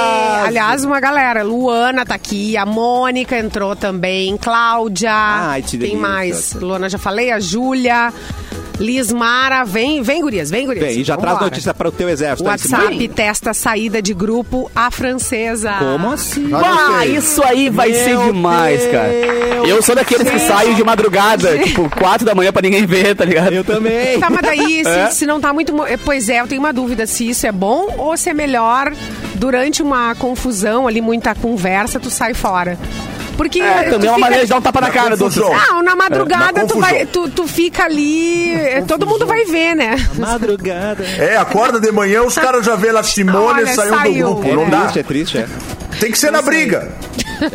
[0.46, 1.44] Aliás, uma galera.
[1.44, 5.12] Luana tá aqui, a Mônica entrou também, Cláudia.
[5.14, 6.00] Ai, que Tem delícia.
[6.00, 6.54] mais.
[6.54, 8.14] Luana, já falei, a Júlia.
[8.82, 10.86] Lismara, vem, vem, gurias, vem, gurias.
[10.86, 12.48] Bem, e já traz notícia para o teu exército.
[12.50, 13.08] aí, WhatsApp Simone.
[13.08, 15.74] testa saída de grupo a francesa.
[15.80, 16.50] Como assim?
[16.54, 19.10] Ah, isso aí vai ser Meu demais, cara.
[19.10, 19.70] Deus.
[19.70, 23.24] Eu sou daqueles que saem de madrugada, tipo, quatro da manhã pra ninguém ver, tá
[23.24, 23.54] ligado?
[23.54, 24.20] Eu também.
[24.20, 25.12] Tá, mas daí, se, É?
[25.12, 25.74] se não tá muito.
[26.04, 28.92] Pois é, eu tenho uma dúvida se isso é bom ou se é melhor
[29.36, 32.78] durante uma confusão ali, muita conversa, tu sai fora.
[33.42, 33.60] Porque.
[33.60, 35.42] É, também é uma maneira de dar um tapa na Na cara do outro.
[35.44, 35.68] confusão.
[35.74, 38.52] Não, na madrugada Na tu, vai, tu, tu fica ali.
[38.54, 39.96] eh, Todo mundo vai ver, né?
[40.16, 41.04] Madrugada.
[41.04, 44.28] É, acorda de manhã, os caras já vê lá Simone saiu, saiu.
[44.28, 44.48] do grupo.
[44.50, 44.82] É Não dá.
[44.82, 45.48] triste, é triste, é.
[46.00, 46.92] Tem que ser na briga.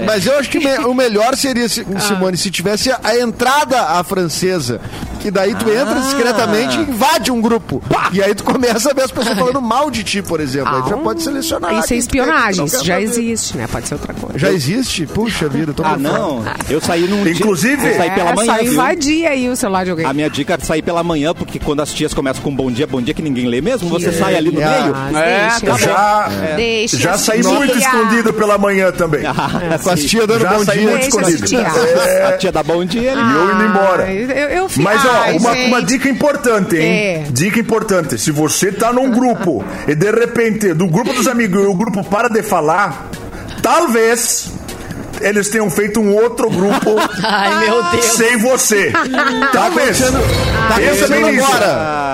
[0.05, 2.01] Mas eu acho que o melhor seria, se- Ah.
[2.01, 4.81] Simone, se tivesse a, a entrada à francesa.
[5.26, 5.74] Que daí tu Ah.
[5.82, 7.82] entra discretamente e invade um grupo.
[8.12, 10.72] E aí tu começa a ver as pessoas falando mal de ti, por exemplo.
[10.72, 11.74] aí tu já pode selecionar.
[11.80, 13.02] Isso é espionagem, não isso já saber.
[13.02, 13.66] existe, né?
[13.66, 14.38] Pode ser outra coisa.
[14.38, 15.04] Já existe?
[15.06, 16.12] Puxa vida, eu tô Ah, por fora.
[16.18, 16.44] não.
[16.70, 19.82] Eu saí num dia- Inclusive- Eu saí pela é, manhã, só invadir aí o celular
[19.84, 20.06] de alguém.
[20.06, 22.86] A minha dica é sair pela manhã, porque quando as tias começam com bom dia,
[22.86, 24.80] bom dia que ninguém lê mesmo, você sai ali no É.
[24.80, 24.94] meio.
[25.10, 27.50] Mas É, deixa, tá Já, deixa já saí tia.
[27.50, 29.22] muito escondido pela manhã também.
[29.82, 30.82] Com as tias dando Já bom dia.
[30.88, 31.46] muito escondido.
[31.46, 31.58] tia.
[31.66, 33.20] É, A tia dá bom dia ali.
[33.20, 34.04] E eu indo embora.
[34.04, 36.92] Ah, Eu, eu, fi- Mas ah, Ai, uma, uma dica importante, hein?
[36.92, 37.24] É.
[37.31, 38.18] Dica importante.
[38.18, 42.29] Se você tá num grupo e de repente, do grupo dos amigos, o grupo para
[42.29, 43.09] de falar,
[43.62, 44.56] talvez
[45.20, 48.05] eles tenham feito um outro grupo Ai, meu Deus.
[48.05, 48.92] sem você.
[49.52, 49.98] Talvez.
[50.00, 51.46] Tá Pensa bem acontecendo nisso.
[51.46, 51.66] agora.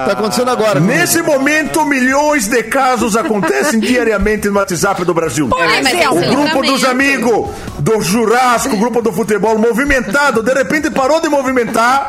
[0.06, 0.80] Tá acontecendo agora.
[0.80, 5.48] Nesse momento, milhões de casos acontecem diariamente no WhatsApp do Brasil.
[5.58, 10.52] É, tem O ser grupo dos amigos, do churrasco, o grupo do futebol movimentado, de
[10.52, 12.08] repente parou de movimentar,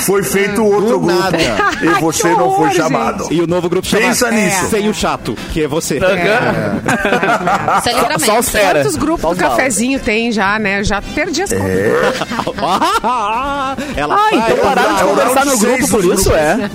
[0.00, 1.36] foi feito outro do grupo nada.
[1.82, 3.26] e você Que não foi horror, chamado.
[3.30, 4.70] E o novo grupo chama Pensa nisso.
[4.70, 5.96] Sem o Chato, que é você.
[5.96, 6.04] Isso
[7.88, 8.24] é livramento.
[8.24, 8.80] Só os fera.
[8.80, 10.82] Quantos grupos Só do os cafezinho tem já, né?
[10.84, 11.66] Já perdi as contas.
[13.96, 16.70] Ela Ah, faz- então pararam de É conversar no grupo por isso, é?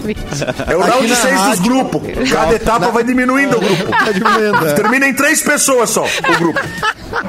[0.67, 2.01] É o round na 6 dos grupos.
[2.31, 3.85] Cada etapa vai diminuindo o grupo.
[4.13, 4.73] Diminuindo, é.
[4.73, 6.59] Termina em três pessoas só, o grupo.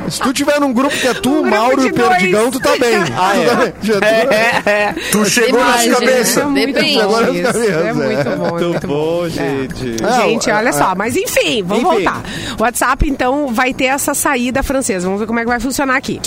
[0.08, 2.76] Se tu tiver num grupo que é tu, Um Mauro e o Perdigão, tu tá
[2.78, 2.92] bem.
[3.14, 3.32] Ah,
[3.80, 4.36] Tu tá bem.
[4.36, 4.94] É, é.
[5.10, 6.36] Tu chegou nas cabeças.
[6.38, 6.94] É muito Depende.
[6.94, 7.92] bom Agora fica mesmo, É é.
[7.92, 8.30] muito bom.
[8.30, 8.94] é Muito muito bom.
[9.22, 9.96] bom, gente.
[10.04, 10.72] É, Gente, é, olha é.
[10.72, 12.04] só, mas enfim, vamos Enfim.
[12.04, 12.22] voltar.
[12.58, 15.06] O WhatsApp, então, vai ter essa saída francesa.
[15.06, 16.20] Vamos ver como é que vai funcionar aqui.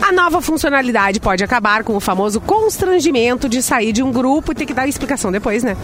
[0.00, 4.54] A nova funcionalidade pode acabar com o famoso constrangimento de sair de um grupo e
[4.54, 5.76] ter que dar explicação depois, né?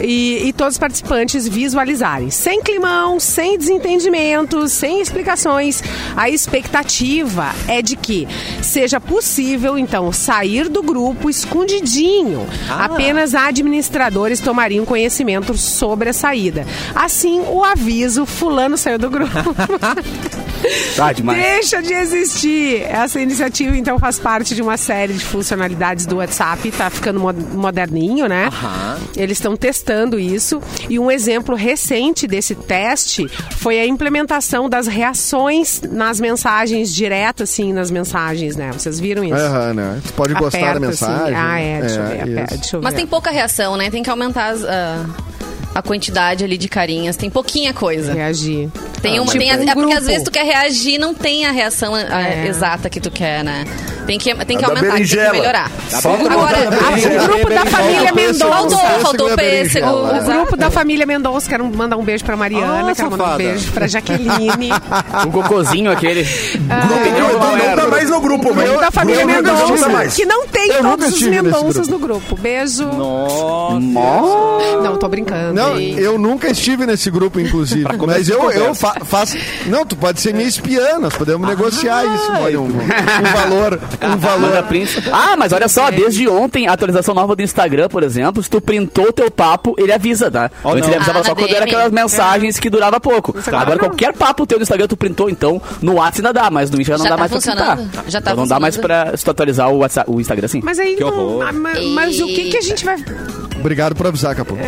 [0.00, 2.30] E, e todos os participantes visualizarem.
[2.30, 5.82] Sem climão, sem desentendimentos, sem explicações.
[6.16, 6.30] A
[6.60, 8.28] expectativa é de que
[8.62, 12.46] seja possível, então, sair do grupo escondidinho.
[12.68, 16.66] Apenas administradores tomariam conhecimento sobre a saída.
[16.94, 19.30] Assim, o aviso: Fulano saiu do grupo.
[20.94, 21.10] Tá.
[21.12, 22.82] Deixa de existir.
[22.82, 26.70] Essa iniciativa, então, faz parte de uma série de funcionalidades do WhatsApp.
[26.72, 28.50] Tá ficando mo- moderninho, né?
[29.16, 30.60] Eles estão testando isso.
[30.90, 36.49] E um exemplo recente desse teste foi a implementação das reações nas mensagens,
[36.94, 38.70] direto, assim, nas mensagens, né?
[38.72, 39.34] Vocês viram isso?
[39.34, 40.00] Aham, né?
[40.06, 41.34] Tu pode gostar Aperta, da mensagem.
[41.34, 41.34] Assim.
[41.36, 41.80] Ah, é.
[41.80, 42.20] Deixa eu ver.
[42.22, 42.96] aperta, deixa eu Mas ver.
[42.98, 43.90] tem pouca reação, né?
[43.90, 45.06] Tem que aumentar as, a,
[45.74, 47.16] a quantidade ali de carinhas.
[47.16, 48.12] Tem pouquinha coisa.
[48.12, 48.68] Reagir.
[49.02, 51.46] Tem uma, Tipo tem a- um é porque às vezes tu quer reagir não tem
[51.46, 52.46] a reação a- É.
[52.46, 53.64] exata que tu quer, né?
[54.10, 55.32] Tem que, tem que da aumentar, tem que berinjela.
[55.32, 55.70] melhorar.
[55.70, 57.22] Falta Agora, a Ah, berinjela.
[57.22, 58.48] o grupo da família Mendonça.
[58.48, 59.86] faltou, faltou pêssego.
[59.86, 60.20] berinjela.
[60.20, 63.36] O grupo da família Mendonça, quero mandar um beijo pra Mariana, Ah, quero mandar um
[63.36, 64.70] beijo pra Jaqueline.
[65.24, 66.26] O cocôzinho aquele.
[66.58, 70.14] Não, não, não tá mais no grupo, O grupo mas da família Mendonça, tá mais.
[70.16, 71.90] que não tem todos os Mendonças grupo.
[71.92, 72.36] no grupo.
[72.36, 72.84] Beijo.
[72.86, 73.78] Nossa.
[74.82, 75.54] Não, tô brincando.
[75.54, 77.86] Não, eu nunca estive nesse grupo, inclusive.
[78.06, 79.36] mas eu, eu fa faço.
[79.66, 82.32] Não, tu pode ser minha espiã, nós podemos negociar isso.
[82.58, 83.80] Um, um valor.
[84.02, 84.62] Um valor.
[84.64, 85.02] print.
[85.12, 88.60] Ah, mas olha só, desde ontem, a atualização nova do Instagram, por exemplo, se tu
[88.60, 90.50] printou o teu papo, ele avisa, tá?
[90.64, 91.70] Oh, Antes ele avisava Ah, só quando era DM.
[91.74, 93.34] aquelas mensagens que durava pouco.
[93.38, 93.88] agora Agora não.
[93.88, 96.92] qualquer papo teu no Instagram tu printou, então no WhatsApp ainda dá, mas no Insta
[96.98, 97.78] não Já dá tá mais pra printar.
[98.08, 100.60] Já tá então não dá mais pra se tu atualizar o, WhatsApp, o Instagram assim.
[100.64, 101.08] Mas aí Que não.
[101.08, 101.46] horror.
[101.48, 102.96] ah, ma- Mas, o que, que a gente vai.
[103.60, 104.56] Obrigado por avisar, Capu.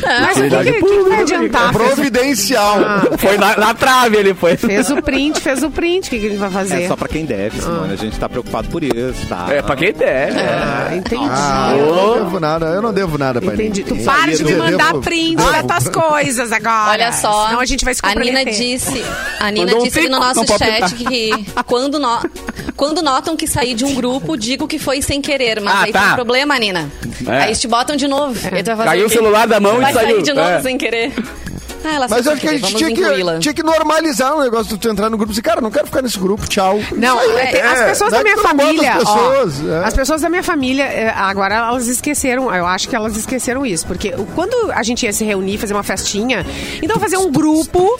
[0.00, 1.74] Mas o que, que, que que vai adiantar?
[1.74, 2.76] Fez, Providencial.
[3.18, 4.56] Foi na, na trave ele foi.
[4.56, 6.06] fez o print, fez o print.
[6.06, 6.82] O que, que a gente vai fazer?
[6.84, 7.92] É só pra quem deve, Simone.
[7.92, 9.46] A gente tá preocupado por isso, tá?
[9.50, 10.32] É, pra quem der.
[10.38, 11.26] Ah, entendi.
[11.28, 13.82] Ah, eu não devo nada, eu não devo nada pra Entendi.
[13.82, 14.06] Tu ninguém.
[14.06, 15.66] para de me mandar devo- print devo.
[15.66, 16.90] das tuas coisas agora.
[16.90, 19.04] Olha só, Senão a gente vai se a Nina disse,
[19.40, 21.30] a Nina Mandou um disse no nosso chat que
[21.66, 22.20] quando, no,
[22.76, 25.92] quando notam que saí de um grupo, digo que foi sem querer, mas Ah, aí
[25.92, 26.00] tá.
[26.06, 26.88] tem problema, Nina.
[27.26, 27.42] É.
[27.44, 28.34] Aí te botam de novo.
[28.34, 30.08] Tu vai fazer Caiu o celular da mão vai e saiu.
[30.16, 30.60] sair de novo É.
[30.60, 31.12] sem querer.
[31.84, 34.78] Ah, ela Mas acho que a gente tinha que, tinha que normalizar o negócio de
[34.78, 36.80] tu entrar no grupo e dizer, cara, não quero ficar nesse grupo, tchau.
[36.96, 37.30] Não, aí.
[37.36, 38.92] é, as pessoas Não da é minha família.
[38.94, 39.84] as ó, pessoas, é.
[39.84, 42.52] As pessoas da minha família, é, agora elas esqueceram.
[42.52, 43.86] Eu acho que elas esqueceram isso.
[43.86, 46.44] Porque quando a gente ia se reunir, fazer uma festinha,
[46.82, 47.96] então fazer um grupo.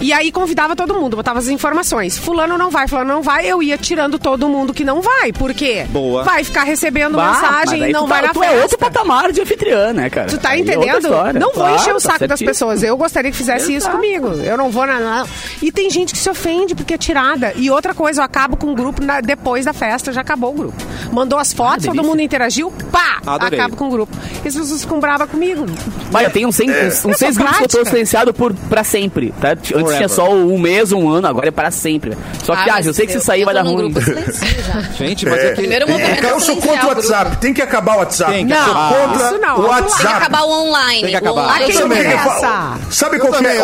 [0.00, 2.16] E aí convidava todo mundo, botava as informações.
[2.16, 3.46] Fulano não vai, fulano não vai.
[3.46, 5.32] Eu ia tirando todo mundo que não vai.
[5.32, 5.84] Por quê?
[5.90, 6.24] Boa.
[6.24, 8.56] Vai ficar recebendo Bah, mensagem e não tu vai tá, na tu festa.
[8.56, 10.28] é outro patamar de anfitriã, né, cara?
[10.28, 10.98] Tu tá Aí é entendendo?
[11.04, 11.38] história.
[11.38, 12.82] não vou Claro, encher o tá saco das pessoas.
[12.82, 13.96] Eu gostaria que fizesse isso Exato.
[13.96, 14.28] comigo.
[14.42, 14.98] Eu não vou na.
[15.00, 15.26] na-
[15.62, 17.52] E tem gente que se ofende porque é tirada.
[17.56, 20.54] E outra coisa, eu acabo com o grupo na- depois da festa, já acabou o
[20.54, 20.82] grupo.
[21.12, 22.10] Mandou as fotos, todo delícia.
[22.10, 23.18] mundo interagiu, pá!
[23.26, 23.58] Adorei.
[23.58, 24.16] Acabo com o grupo.
[24.44, 25.66] E as pessoas ficam bravas comigo.
[26.10, 29.32] Mas eu tenho uns, cem- uns, seis grupos que eu tô silenciado por, pra sempre,
[29.40, 29.50] tá?
[29.50, 29.96] Antes Forever.
[29.96, 32.16] tinha só um mês, um ano, agora é para sempre.
[32.42, 33.92] Só que, ah, mas eu sei que se sair vai dar ruim.
[33.94, 34.80] já.
[35.04, 35.56] Gente, mas é que...
[35.56, 37.36] Primeiro movimento Eu sou contra o WhatsApp.
[37.38, 38.32] Tem que acabar o WhatsApp.
[38.32, 38.94] Tem que acabar.
[38.94, 39.54] contra Isso não.
[39.58, 40.14] o que Tem que WhatsApp.
[40.16, 41.00] acabar o online.
[41.02, 41.40] Tem que acabar.
[41.40, 43.60] O online eu Sabe, qual que é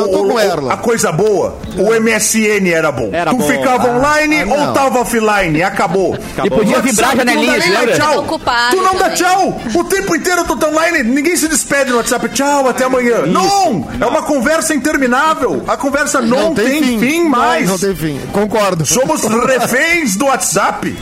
[0.72, 1.57] a coisa boa?
[1.77, 3.11] O MSN era bom.
[3.12, 3.49] Era tu bom.
[3.49, 4.72] ficava Ah, online ah, ou não.
[4.72, 5.62] tava offline?
[5.62, 6.16] Acabou.
[6.44, 7.97] E podia vibrar a WhatsApp, tu não lembra?
[7.97, 8.19] tchau.
[8.21, 9.61] Ocupado Tu não dá tchau.
[9.75, 11.03] O tempo inteiro tu tá online.
[11.03, 12.29] Ninguém se despede no WhatsApp.
[12.31, 13.27] Tchau, até amanhã.
[13.27, 13.89] Não!
[14.01, 15.62] É uma conversa interminável.
[15.67, 17.65] A conversa não, tem, fim, mais.
[17.67, 18.21] Não, não tem fim.
[18.33, 18.85] Concordo.
[18.87, 20.97] Somos reféns do WhatsApp.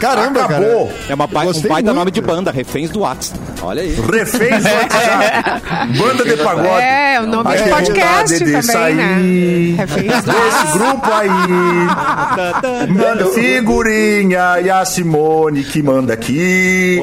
[0.00, 0.86] Caramba, Acabou.
[0.86, 0.98] cara.
[1.10, 1.92] É uma ba um baita muito.
[1.92, 3.32] nome de banda, Reféns do Whats.
[3.62, 3.94] Olha aí.
[3.94, 5.98] Refez o WhatsApp.
[5.98, 6.68] Banda de pagode.
[6.82, 9.74] É, o nome A de podcast também, né?
[9.76, 16.98] Reféns do Esse grupo aí manda figurinha e a Simone que manda aqui.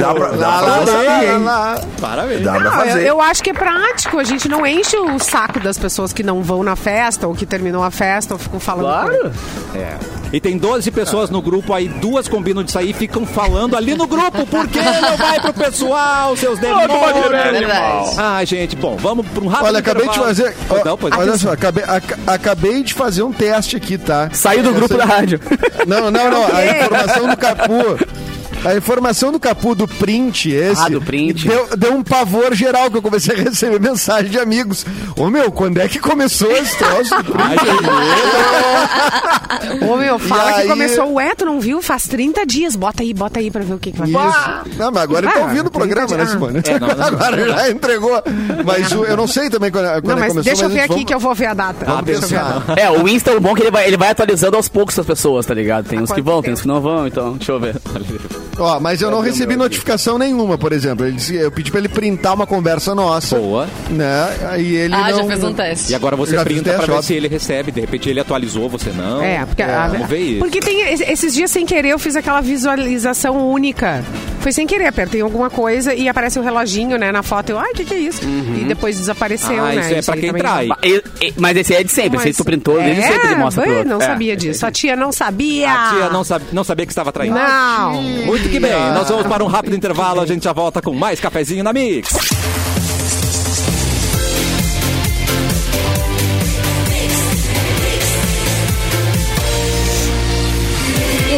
[0.00, 1.38] dá pra, dá Lá, pra lá, fazer, lá, hein?
[1.44, 1.80] lá.
[2.00, 2.42] Parabéns.
[2.42, 3.06] Dá pra Não, eu, fazer.
[3.06, 4.18] eu acho que é prático.
[4.18, 7.46] A gente não enche o saco das pessoas que não vão na festa ou que
[7.46, 9.08] terminou a festa ou ficam falando.
[9.08, 9.32] Claro.
[9.74, 9.96] É.
[10.32, 13.94] E tem 12 pessoas no grupo aí, duas combinam de sair e ficam falando ali
[13.94, 14.46] no grupo.
[14.46, 15.91] Por que não vai pro pessoal,
[16.36, 16.90] seus demônios?
[16.92, 18.14] É.
[18.18, 20.34] Ai, gente, bom, vamos pra um rápido Olha, acabei de intervalo.
[20.36, 20.56] fazer.
[20.68, 24.28] Pois ó, não, pois olha só, acabei, ac- acabei de fazer um teste aqui, tá?
[24.32, 25.40] Saiu do grupo da rádio.
[25.86, 26.46] Não, não, não.
[26.54, 27.98] A informação do Capu.
[28.64, 30.80] A informação do Capu do print, esse.
[30.80, 31.48] Ah, do print.
[31.48, 34.86] Deu, deu um pavor geral que eu comecei a receber mensagem de amigos.
[35.16, 37.62] Ô meu, quando é que começou esse troço do print?
[39.88, 41.80] Ô, meu, fala E que aí- começou o tu não viu?
[41.82, 42.76] Faz 30 dias.
[42.76, 44.78] Bota aí, bota aí pra ver o que, que vai acontecer.
[44.78, 46.60] Não, mas agora ele tá Ah, ouvindo o programa, né, Simone?
[46.64, 48.22] É, não, não, agora já entregou.
[48.64, 50.42] Mas o- eu não sei também quando, quando Não, mas começou.
[50.42, 51.84] deixa eu ver aqui gente que eu vou ver a data.
[51.84, 52.60] Vamos Deixa eu ver a pensar.
[52.66, 52.80] data.
[52.80, 55.06] É, o Insta é o bom que ele vai, ele vai atualizando aos poucos as
[55.06, 55.88] pessoas, tá ligado?
[55.88, 57.76] Tem uns que vão, tem uns que não vão, então deixa eu ver.
[58.58, 61.06] Ó, mas eu não recebi notificação nenhuma, por exemplo.
[61.06, 63.36] Ele disse- eu pedi pra ele printar uma conversa nossa.
[63.38, 63.66] Boa.
[63.90, 64.36] Né?
[64.50, 65.18] Aí ele Ah, não...
[65.18, 65.92] já fez um teste.
[65.92, 67.06] E agora você Já fiz printa teste, pra ver óbvio.
[67.06, 67.72] se ele recebe.
[67.72, 69.22] De repente ele atualizou, você não.
[69.22, 70.38] É, porque, a- vamos ver isso.
[70.40, 74.04] porque tem es- esses dias sem querer eu fiz aquela visualização única.
[74.40, 77.50] Foi sem querer, apertei alguma coisa e aparece o reloginho, né, na foto.
[77.50, 78.22] Eu, ai, o que, que é isso?
[78.24, 79.80] E depois desapareceu, Ah, né?
[79.80, 80.66] isso é pra aí quem também- trai.
[80.66, 83.28] Ba- e- e- Mas esse é de sempre, esse aí tu printou, desde é, sempre
[83.28, 83.94] ele mostra pro bem, outro.
[83.96, 84.06] Não É.
[84.06, 84.66] sabia disso.
[84.66, 85.70] A tia não sabia.
[85.72, 87.36] A tia não, sabe, não sabia que estava traindo.
[87.36, 88.02] Não.
[88.02, 91.20] Muito que bem, nós vamos para um rápido intervalo, a gente já volta com mais
[91.20, 92.61] cafezinho na Mix.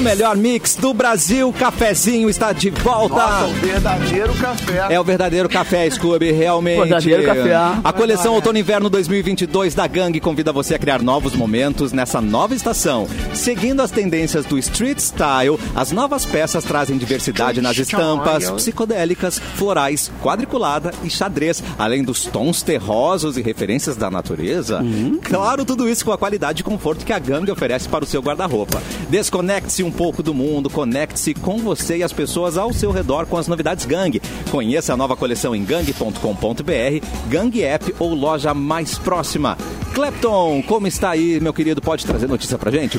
[0.05, 3.47] Melhor mix do Brasil, cafezinho está de volta.
[3.59, 4.87] verdadeiro café.
[4.90, 6.79] É o verdadeiro café Scooby, realmente.
[6.79, 7.55] Verdadeiro café.
[7.83, 12.21] A coleção Outono e Inverno 2022 da Gang convida você a criar novos momentos nessa
[12.21, 13.09] nova estação.
[13.33, 20.12] Seguindo as tendências do street style, as novas peças trazem diversidade nas estampas, psicodélicas, florais,
[20.23, 24.85] quadriculada e xadrez, além dos tons terrosos e referências da natureza.
[25.23, 28.21] Claro, tudo isso com a qualidade e conforto que a Gang oferece para o seu
[28.21, 28.83] guarda-roupa.
[29.09, 33.37] Desconecte-se um pouco do mundo, conecte-se com você e as pessoas ao seu redor com
[33.37, 34.20] as novidades Gang.
[34.50, 39.57] Conheça a nova coleção em gang.com.br, Gang App ou loja mais próxima.
[39.94, 41.80] Clepton, como está aí, meu querido?
[41.80, 42.98] Pode trazer notícia pra gente?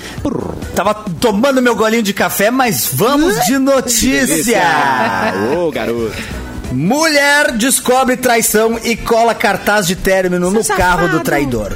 [0.76, 4.62] Tava tomando meu golinho de café, mas vamos de notícia.
[5.58, 6.14] Ô, garoto.
[6.72, 11.24] Mulher descobre traição e cola cartaz de término no Seu carro do safado.
[11.24, 11.74] traidor.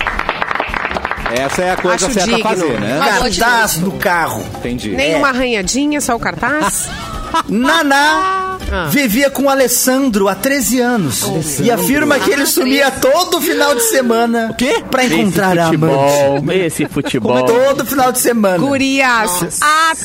[1.33, 2.49] Essa é a coisa Acho certa a digno.
[2.49, 2.99] fazer, né?
[3.19, 4.43] Cartaz do carro.
[4.57, 4.89] Entendi.
[4.91, 6.87] Nem uma arranhadinha, só o cartaz?
[7.47, 8.57] Naná
[8.89, 11.23] vivia com o Alessandro há 13 anos
[11.59, 14.83] e afirma que ele Ah, sumia todo final de semana quê?
[14.91, 16.11] pra encontrar a esse amante.
[16.11, 17.45] futebol, esse futebol.
[17.45, 18.57] Todo final de semana.
[18.57, 19.59] Gurias,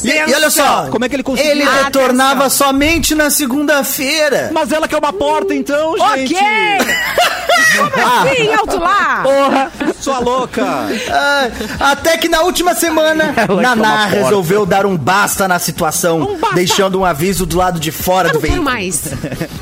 [0.04, 1.50] E, e olha só, Como é que ele conseguiu?
[1.52, 1.84] Ele Atenção.
[1.84, 4.50] retornava somente na segunda-feira.
[4.52, 6.34] Mas ela quer uma porta, então, gente.
[6.34, 6.44] Ok!
[7.76, 9.20] Como assim, alto lá?
[9.22, 9.72] Porra!
[10.00, 10.62] Sua louca.
[11.10, 11.48] Ah,
[11.92, 14.16] até que na última semana, Ela Naná toma porta.
[14.16, 16.54] resolveu dar um basta na situação, basta.
[16.56, 18.62] deixando um aviso do lado de fora Eu do veículo.
[18.62, 19.02] mais.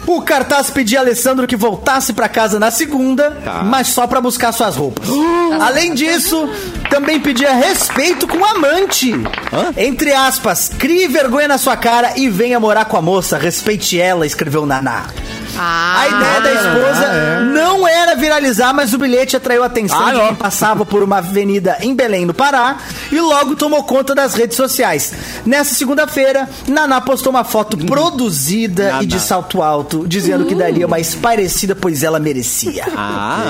[0.06, 3.62] O cartaz pedia a Alessandro que voltasse pra casa na segunda, Tá.
[3.64, 5.08] mas só pra buscar suas roupas.
[5.60, 6.48] Além disso,
[6.90, 9.12] também pedia respeito com o amante.
[9.76, 13.38] Entre aspas, crie vergonha na sua cara e venha morar com a moça.
[13.38, 15.04] Respeite ela, escreveu Naná.
[15.58, 20.12] Ah, A ideia da esposa não era viralizar, mas o bilhete atraiu a atenção Ah,
[20.12, 22.76] de quem passava por uma avenida em Belém, no Pará,
[23.10, 25.12] e logo tomou conta das redes sociais.
[25.44, 29.02] Nessa segunda-feira, Naná postou uma foto produzida Naná.
[29.02, 32.84] e de salto alto, dizendo que daria uma esparecida, pois ela merecia.
[32.96, 33.42] Ah,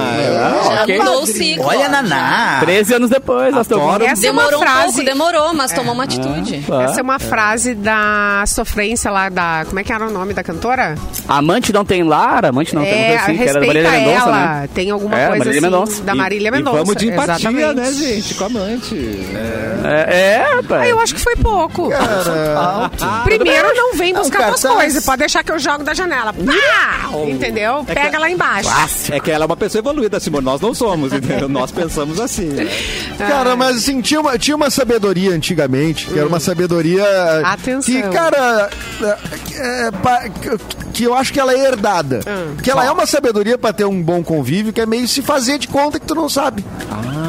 [0.77, 0.99] Já ok.
[0.99, 1.65] mudou o ciclo.
[1.67, 1.89] Olha.
[1.89, 2.59] Naná.
[2.61, 4.85] 13 anos depois, nós é Demorou uma um frase.
[4.87, 6.65] pouco, demorou, mas tomou uma atitude.
[6.85, 9.65] Essa é uma frase da sofrência lá da.
[9.67, 10.95] Como é que era o nome da cantora?
[11.29, 14.29] Amante não tem lar, amante não tem é, assim, que era da respeita Marília Mendonça,
[14.29, 14.61] ela.
[14.61, 14.69] né?
[14.75, 16.03] Tem alguma É, coisa Marília assim Mendonça.
[16.03, 16.79] da Marília E Mendonça.
[16.79, 17.75] vamos de empatia, exatamente.
[17.75, 18.35] né, gente?
[18.35, 18.97] Com a amante.
[19.85, 20.83] É, é, rapaz.
[20.83, 21.91] Ah, eu acho que foi pouco.
[23.25, 24.75] Primeiro, não vem buscar um tuas cartaz.
[24.83, 25.05] coisas.
[25.05, 26.33] Pode deixar que eu jogo da janela.
[26.33, 27.11] Pá!
[27.29, 27.85] Entendeu?
[27.85, 28.71] Pega lá embaixo.
[29.11, 30.45] É que ela é uma pessoa evoluída, Simone.
[30.45, 31.49] Nós não somos, entendeu?
[31.49, 32.47] Nós pensamos assim.
[32.47, 32.67] né?
[33.19, 37.05] Cara, mas assim, tinha uma, tinha uma sabedoria antigamente, que era uma sabedoria.
[37.45, 37.83] Atenção.
[37.95, 38.71] Que, cara,
[39.03, 41.82] é, é, pa- que- que eu acho que ela é herdada.
[42.63, 45.59] Que ela é uma sabedoria pra ter um bom convívio, que é meio se fazer
[45.59, 46.65] de conta que tu não sabe.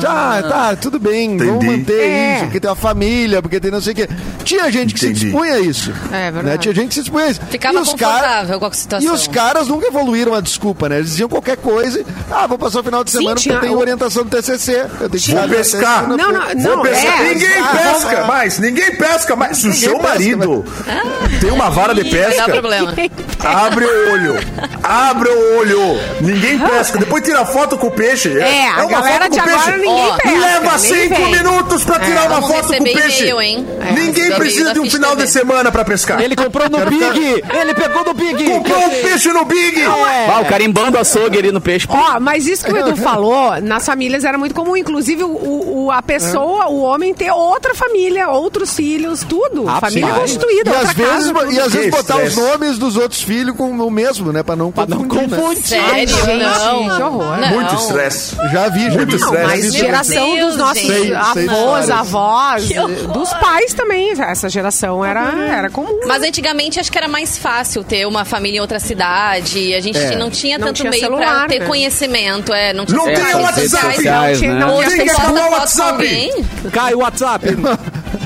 [0.01, 1.77] Tá, tá, tudo bem, vamos Entendi.
[1.77, 2.35] manter É.
[2.35, 4.09] isso, porque tem uma família, porque tem não sei o quê.
[4.43, 5.25] Tinha gente que se Entendi.
[5.25, 5.91] dispunha a isso.
[6.11, 6.45] É verdade.
[6.45, 6.57] Né?
[6.57, 7.41] Tinha gente que se dispunha a isso.
[7.49, 9.13] Ficava E os confortável com a E situação.
[9.13, 10.97] os caras nunca evoluíram a desculpa, né?
[10.97, 11.99] Eles diziam qualquer coisa.
[12.01, 14.29] e, Ah, vou passar o final de Sim, semana tinha- porque eu tenho orientação do
[14.29, 14.85] TCC.
[14.99, 16.07] Eu tenho que Vou pescar.
[16.07, 16.81] Não, não, não.
[16.83, 17.33] Pesca- é.
[17.33, 19.57] Ninguém Ah, pesca vamos- mais, ninguém pesca mais.
[19.57, 20.65] Se o seu pesca, marido
[21.39, 22.93] tem uma vara de pesca, problema.
[23.43, 24.39] abre o olho.
[24.83, 25.79] Abre o olho.
[26.21, 26.97] Ninguém pesca.
[26.99, 28.37] Depois tira foto com o peixe.
[28.39, 29.77] É, a uma galera foto de com o agora peixe.
[29.87, 30.39] ninguém Ó, pesca.
[30.39, 31.31] Leva nem cinco vem.
[31.31, 33.31] minutos pra tirar uma foto com o peixe.
[33.95, 34.35] Ninguém É.
[34.35, 36.21] precisa de um final de semana pra pescar.
[36.21, 37.43] Ele comprou no Big!
[37.51, 38.43] Ele pegou no Big!
[38.45, 39.83] comprou um peixe no Big.
[39.83, 41.87] Ah, o carimbando açougue ali no peixe.
[41.89, 44.75] Ó, mas isso que o Edu falou, nas famílias era muito comum.
[44.77, 49.65] Inclusive, o, o- a pessoa, o homem, ter outra família, outros filhos, tudo.
[49.67, 50.19] Ah, família sim.
[50.19, 53.55] constituída, E outra às vezes, casa, e às vezes botar os nomes dos outros filhos
[53.55, 54.43] com o mesmo, né?
[54.43, 55.29] Pra não Pra não confundir.
[55.29, 55.37] né?
[55.37, 55.63] confundir.
[55.67, 56.07] Sério?
[56.09, 56.95] Gente, não.
[56.95, 57.37] que horror.
[57.39, 57.49] Não.
[57.49, 58.35] Muito estresse.
[58.51, 59.43] Já vi, já Muito estresse.
[59.47, 61.11] Mas geração dos nossos gente.
[61.63, 62.89] Avós, avós, horror.
[63.13, 64.11] dos pais também.
[64.19, 65.99] Essa geração era, era comum.
[66.05, 69.73] Mas antigamente acho que era mais fácil ter uma família em outra cidade.
[69.73, 70.15] A gente É.
[70.15, 71.65] não tinha Não tanto tinha meio celular, pra ter né?
[71.65, 72.53] conhecimento.
[72.53, 73.69] É, não tinha Não celular, tem redes WhatsApp.
[73.69, 73.95] sociais.
[73.95, 74.59] Sociais, tinha- né?
[74.59, 75.31] não tinha Tem que Facebook.
[75.39, 76.71] acabar o Posta foto com WhatsApp.
[76.71, 77.51] Cai o WhatsApp.
[77.55, 77.73] Não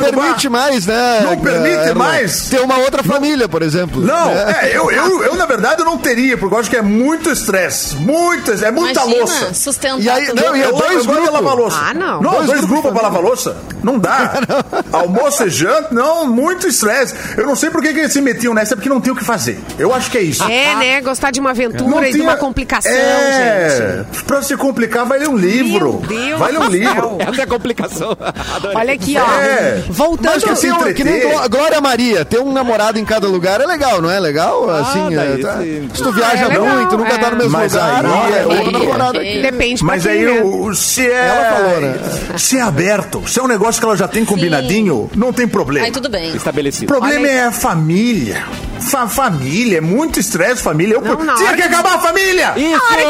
[0.00, 0.10] derrubar.
[0.24, 1.20] permite mais, né?
[1.22, 1.94] Não permite Erlon?
[1.94, 2.48] mais?
[2.48, 4.00] Ter uma outra família, por exemplo.
[4.00, 4.60] Não, né?
[4.62, 7.30] é, eu, eu, eu, na verdade eu não teria, porque eu acho que é muito
[7.30, 7.96] estresse.
[7.96, 9.54] Muito, é muita Imagina, louça.
[9.54, 11.32] sustentar E aí- não, e é eu, dois de grupos.
[11.32, 11.78] lavar louça.
[11.80, 12.20] Ah, não.
[12.22, 13.56] Não, Dois dois, grupos pra lavar louça?
[13.82, 14.32] Não dá.
[14.92, 17.14] Almoço e janta, não, muito estresse.
[17.36, 19.16] Eu não sei por que, que eles se metiam nessa, é porque não tem o
[19.16, 19.58] que fazer.
[19.78, 20.42] Eu acho que é isso.
[20.44, 21.00] É, né?
[21.00, 24.24] Gostar de uma aventura e de tinha- uma complicação, é, gente.
[24.24, 26.00] Pra se complicar, vai ler um livro.
[26.08, 27.16] Meu Deus vai ler um livro.
[27.20, 28.16] Essa é a complicação.
[28.56, 28.76] Adorei.
[28.76, 29.40] Olha aqui, ó.
[29.40, 29.82] É.
[29.88, 30.30] Voltando.
[30.32, 34.00] Mas que, um- que nem Glória Maria, ter um namorado em cada lugar é legal,
[34.02, 34.68] não é legal?
[34.70, 35.88] assim, daí é, tá- sim.
[35.94, 37.18] se tu Ah, viaja é legal, muito, nunca é.
[37.18, 39.42] tá no mesmo Mas lugar, aí- é outro namorado aqui.
[39.42, 40.40] Depende Mas aí, né?
[40.42, 41.26] o, se é.
[41.28, 41.94] Ela falou, né?
[42.38, 45.86] Se é aberto, se é um negócio que ela já tem combinadinho, não tem problema.
[45.86, 46.32] Aí tudo bem.
[46.32, 46.86] O Estabelecido.
[46.86, 47.36] problema Olha aí.
[47.36, 48.44] é a família.
[48.80, 50.94] Fa família, é muito estresse, família.
[50.94, 52.52] Eu, Não, na tinha que acabar a família!
[52.56, 52.80] Isso!
[52.92, 53.04] hora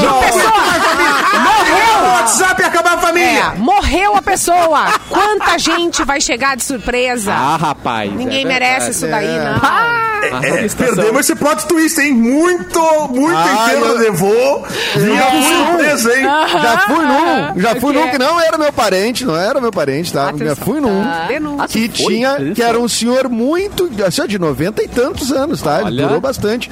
[0.81, 2.05] que Morreu!
[2.05, 3.53] O WhatsApp e acabar a família!
[3.55, 4.87] É, morreu a pessoa.
[5.09, 7.33] Quanta gente vai chegar de surpresa?
[7.33, 8.13] Ah, rapaz.
[8.13, 9.39] Ninguém é merece isso daí, É.
[9.45, 10.09] não.
[10.43, 10.97] É, estação.
[10.97, 12.13] perdemos esse plot twist, hein?
[12.13, 12.81] Muito,
[13.11, 14.63] muito Ah, inteiro eu- de vô.
[14.97, 16.25] Vinha com surpresa, hein?
[16.25, 20.13] Já fui num, já fui num que não era meu parente, não era meu parente,
[20.13, 20.31] tá?
[20.31, 20.47] Atenção.
[20.49, 21.05] Já fui num.
[21.29, 21.69] Denúncia.
[21.69, 25.77] Que tinha, que era um senhor muito, assim, de 90 e tantos anos, tá?
[25.77, 26.07] Ele Olha.
[26.07, 26.69] durou bastante.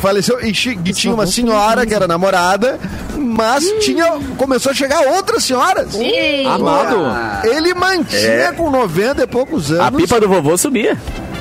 [0.00, 2.78] Faleceu e, e tinha uma senhora que era namorada,
[3.16, 5.94] mas tinha, começou a chegar outras senhoras.
[6.46, 6.96] Amado.
[7.44, 10.96] Ele mantinha com 90 e poucos anos A pipa do vovô subia.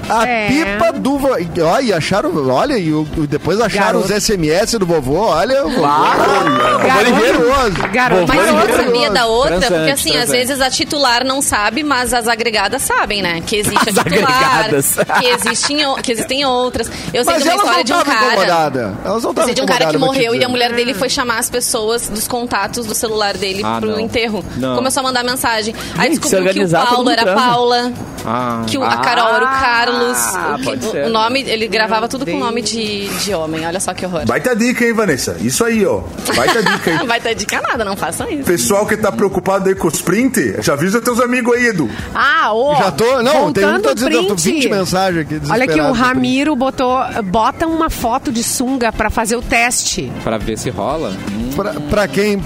[0.10, 0.48] A É.
[0.48, 1.36] pipa do vovô.
[1.64, 2.92] Olha, e acharam, olha, e
[3.28, 4.06] depois acharam Garoto.
[4.06, 5.66] os SMS do vovô, olha.
[5.66, 5.82] o vovô.
[5.82, 6.88] Garoto.
[6.88, 7.88] Maravilhoso.
[7.94, 8.26] Garoto.
[8.28, 8.84] Mas Foi uma maravilhoso.
[8.86, 10.38] sabia da outra, Transante, porque assim, às transante.
[10.48, 13.42] vezes a titular não sabe, mas as agregadas sabem, né?
[13.46, 14.96] Que existe As a titular, agregadas.
[15.20, 16.90] que existem, que existem outras.
[17.14, 18.26] Eu sei Mas de uma história de um cara.
[18.34, 18.82] incomodadas.
[18.84, 21.10] Elas não Eu estavam sei de um cara que morreu e a mulher dele foi
[21.10, 24.00] chamar as pessoas dos contatos do celular dele Ah, pro não.
[24.00, 24.44] enterro.
[24.58, 24.76] Não.
[24.76, 25.74] Começou a mandar mensagem.
[25.98, 27.36] Aí Gente, descobriu que o Paulo era.
[27.36, 27.92] Paula.
[28.26, 28.64] Ah.
[28.68, 29.99] Que o- a Carol era o Carlos.
[30.36, 31.06] Ah, o, pode que- ser.
[31.06, 33.66] o nome, ele gravava tudo com nome de, de homem.
[33.66, 34.26] Olha só que horror.
[34.26, 35.38] Baita dica, hein, Vanessa?
[35.42, 36.02] Isso aí, ó.
[36.36, 36.98] Baita dica, hein?
[37.00, 38.44] Não vai ter dica nada, não façam isso.
[38.44, 41.90] Pessoal que tá preocupado aí com os print, já avisa teus amigos aí, Edu.
[42.14, 42.76] Ah, ô.
[42.76, 43.22] Já tô.
[43.22, 44.54] Não, tem um que tá dizendo, eu tô print.
[44.62, 45.42] 20 mensagens aqui.
[45.50, 45.92] Olha aqui, o.
[45.92, 46.98] Ramiro botou.
[47.26, 50.12] Bota uma foto de sunga pra fazer o teste.
[50.24, 51.14] Pra ver se rola.
[51.56, 52.42] Pra, pra quem?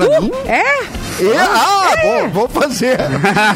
[0.00, 0.30] Pra mim?
[0.46, 1.06] É?
[1.18, 1.38] É?
[1.38, 2.98] Ah, bom, vou fazer.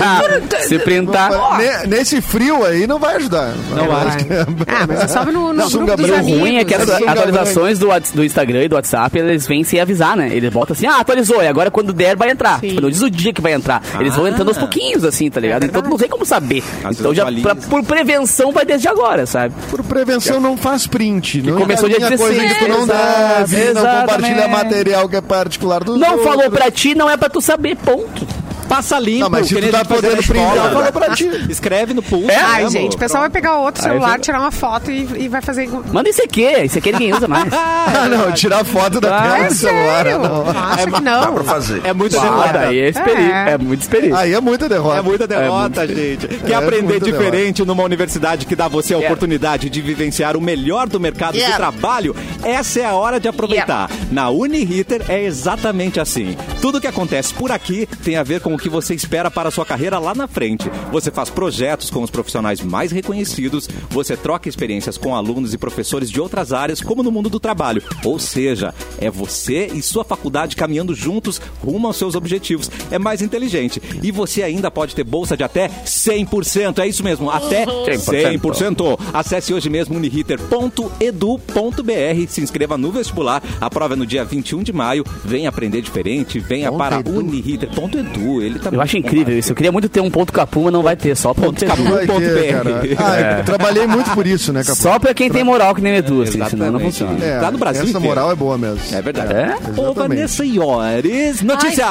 [0.67, 1.31] Se printar.
[1.59, 3.53] Ne- Nesse frio aí não vai ajudar.
[3.75, 4.01] Não vai.
[4.73, 6.41] Ah, mas é só no, no Sunga grupo dos amigos.
[6.41, 10.17] ruim é que as atualizações do, do Instagram e do WhatsApp, eles vêm sem avisar,
[10.17, 10.31] né?
[10.33, 12.61] Eles botam assim, ah, atualizou, e agora quando der vai entrar.
[12.61, 13.83] Tipo, não diz o dia que vai entrar.
[13.99, 15.65] Eles vão entrando aos pouquinhos, assim, tá ligado?
[15.67, 16.63] então tu não tem como saber.
[16.85, 19.55] Às então já, pra- por prevenção vai desde agora, sabe?
[19.71, 21.43] Por prevenção não faz print.
[21.43, 25.21] Não começou encaminha dia coisa 16, que tu não deve, não compartilha material que é
[25.21, 26.27] particular dos Não outros.
[26.31, 28.27] Falou pra ti, não é pra tu saber, ponto.
[28.71, 29.21] Passa limpo.
[29.25, 31.29] Não, mas se que tu tá a gente fazia podendo printar, fala pra ti.
[31.51, 32.29] Escreve no pulso.
[32.31, 32.71] Ai, mesmo.
[32.71, 35.69] gente, o pessoal vai pegar outro Aí celular, tirar uma foto e, e vai fazer.
[35.93, 37.51] Manda isso aqui, isso aqui ninguém usa mais.
[37.93, 40.05] Ah, não, tirar foto da Ah, tela É do celular.
[40.05, 40.49] Não.
[40.49, 41.35] Acha que Dá não?
[41.35, 41.81] pra fazer.
[41.85, 42.53] É muita Ah, derrota.
[42.53, 43.35] daí é experiência.
[43.35, 43.51] É.
[43.51, 44.19] É, muito experiência.
[44.19, 44.99] Aí é muita derrota.
[44.99, 46.29] É muita derrota, gente.
[46.29, 49.13] Quer É aprender diferente numa universidade que dá a você a Yeah.
[49.15, 51.53] oportunidade de vivenciar o melhor do mercado Yeah.
[51.53, 52.15] de trabalho?
[52.45, 53.91] Essa é a hora de aproveitar.
[54.13, 56.37] Na Uniriter é exatamente assim.
[56.61, 59.65] Tudo que acontece por aqui tem a ver com que você espera para a sua
[59.65, 60.71] carreira lá na frente.
[60.93, 66.11] Você faz projetos com os profissionais mais reconhecidos, você troca experiências com alunos e professores
[66.11, 67.83] de outras áreas, como no mundo do trabalho.
[68.05, 72.71] Ou seja, é você e sua faculdade caminhando juntos rumo aos seus objetivos.
[72.91, 73.81] É mais inteligente.
[74.03, 76.79] E você ainda pode ter bolsa de até 100%.
[76.79, 78.99] É isso mesmo, até 100%.
[79.13, 83.43] Acesse hoje mesmo uniriter.edu.br, se inscreva no vestibular.
[83.61, 85.05] A prova é no dia 21 de maio.
[85.25, 87.19] Venha aprender diferente, venha Ponto para edu.
[87.19, 88.50] uniriter.edu.
[88.51, 89.53] Ele tá Eu acho incrível isso.
[89.53, 91.17] Eu queria muito ter um ponto Capu, mas não vai ter.
[91.17, 91.81] Só ponto Capu.
[91.83, 91.91] Edu.
[91.95, 92.53] Vai Ponto ter, BR.
[92.53, 92.81] cara.
[92.99, 94.77] Ah, eu trabalhei muito por isso, né, Capô?
[94.81, 97.25] Só pra quem tem moral que nem Edu, assim, senão não funciona.
[97.25, 98.07] É, Tá no Brasil Essa inteiro.
[98.09, 98.81] moral é boa mesmo.
[98.93, 99.33] É verdade.
[99.33, 99.57] É?
[99.81, 99.93] Ô.
[99.95, 101.87] Vanessa Iores, notícia.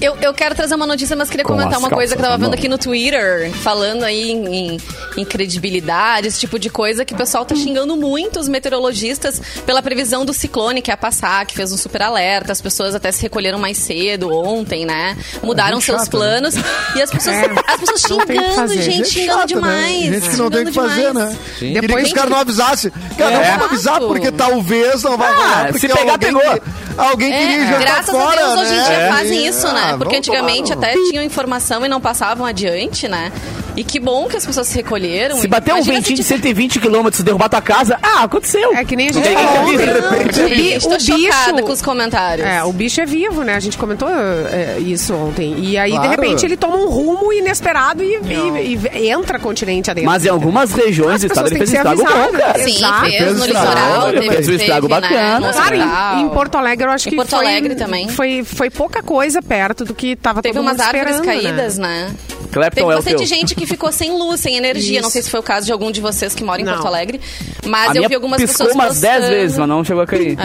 [0.00, 2.38] Eu, eu quero trazer uma notícia, mas queria Com comentar uma coisa que eu tava
[2.42, 4.80] vendo aqui no Twitter, falando aí em, em-
[5.16, 9.82] em credibilidade, esse tipo de coisa, que o pessoal tá xingando muito os meteorologistas pela
[9.82, 12.52] previsão do ciclone que ia passar, que fez um super alerta.
[12.52, 15.16] As pessoas até se recolheram mais cedo ontem, né?
[15.42, 16.54] Mudaram gente seus chata, planos.
[16.94, 17.46] E as pessoas, É.
[17.66, 18.82] as pessoas xingando, fazer.
[18.82, 20.04] gente, xingando chata, demais.
[20.06, 20.12] Né?
[20.20, 21.14] Gente que não tem o que fazer, demais.
[21.30, 21.38] né?
[21.58, 22.92] Queria que Depois- os caras não avisassem.
[23.18, 23.50] Cara, não É.
[23.52, 24.06] vamos avisar Exato.
[24.08, 25.66] porque talvez não vai Ah, rolar.
[25.66, 26.60] se Porque pegar, alguém, pegou.
[26.98, 28.84] Alguém queria É, jogar graças fora, a Deus hoje em né?
[28.84, 29.08] dia É.
[29.12, 29.90] fazem isso, né?
[29.92, 33.32] Ah, Porque antigamente até tinham informação e não passavam adiante, né?
[33.76, 35.36] E que bom que as pessoas se recolheram.
[35.38, 38.74] Se bater um ventinho de tipo, 120 km e derrubar tua casa, ah, aconteceu.
[38.74, 42.46] É que nem a gente falou Não, gente, O tô bicho- chocada com os comentários.
[42.46, 43.54] É, o bicho é vivo, né?
[43.54, 45.54] A gente comentou é, isso ontem.
[45.58, 46.08] E aí, Claro.
[46.10, 50.10] de repente, ele toma um rumo inesperado e, e- e entra continente adentro.
[50.10, 52.58] Mas em algumas regiões do estado ele fez ser estrago bom, cara.
[52.58, 53.06] Sim, Exato.
[53.06, 55.40] fez no litoral, ele teve, fez um estrago teve, bacana.
[55.40, 58.08] Né, no Claro, em, em Porto Alegre eu acho Em que Porto foi, Alegre também.
[58.08, 61.78] Foi, foi pouca coisa perto do que tava Teve todo umas mundo árvores esperando, caídas,
[61.78, 62.08] né?
[62.08, 62.14] né?
[62.52, 63.26] Clapton Teve é o bastante teu.
[63.26, 65.00] gente que ficou sem luz, sem energia.
[65.00, 65.12] Não Isso.
[65.14, 66.72] sei se foi o caso de algum de vocês que moram em Não.
[66.74, 67.20] Porto Alegre.
[67.66, 69.34] Mas A eu minha vi algumas pessoas umas 10 postando.
[69.36, 70.36] vezes, mas não chegou a cair.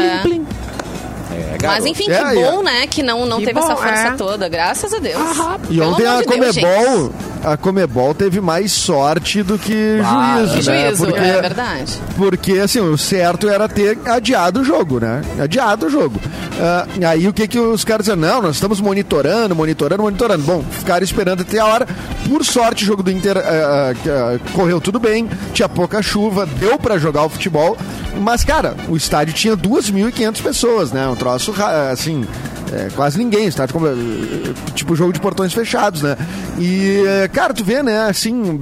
[1.62, 2.64] Mas enfim, que É, bom, é.
[2.64, 2.88] né?
[2.88, 4.12] Que não, não Que teve bom, essa força é.
[4.12, 4.49] toda.
[4.49, 5.22] Graças a Deus.
[5.70, 6.55] E Pelo ontem a de Deus.
[6.55, 7.12] Comebol,
[7.43, 10.88] a Comebol teve mais sorte do que juízo, Que né?
[10.88, 11.93] juízo, Porque, é verdade.
[12.16, 15.22] porque, assim, o certo era ter adiado o jogo, né?
[15.39, 16.20] Adiado o jogo.
[16.60, 18.22] Ah, aí o que que os caras disseram?
[18.28, 20.43] Não, nós estamos monitorando, monitorando, monitorando.
[20.43, 21.88] Bom, ficaram esperando até a hora.
[22.28, 26.78] Por sorte, o jogo do Inter ah, ah, correu tudo bem, tinha pouca chuva, deu
[26.80, 27.78] pra jogar o futebol.
[28.20, 31.07] Mas, cara, o estádio tinha 2.500 pessoas, né?
[31.07, 31.53] Um troço,
[31.91, 32.26] assim,
[32.72, 33.45] é, quase ninguém.
[33.47, 36.18] Estádio eh, tipo jogo de portões fechados, né?
[36.58, 37.03] E,
[37.34, 38.08] cara, tu vê, né?
[38.10, 38.62] Assim,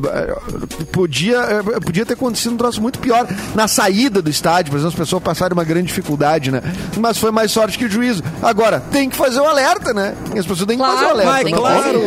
[0.92, 4.94] podia, eh, podia ter acontecido um troço muito pior na saída do estádio, por exemplo,
[4.94, 6.62] as pessoas passaram uma grande dificuldade, né?
[6.98, 8.24] Mas foi mais sorte que o juízo.
[8.42, 10.14] Agora, tem que fazer o alerta, né?
[10.38, 11.32] As pessoas têm que Claro, fazer o alerta.
[11.32, 12.02] Vai, não claro.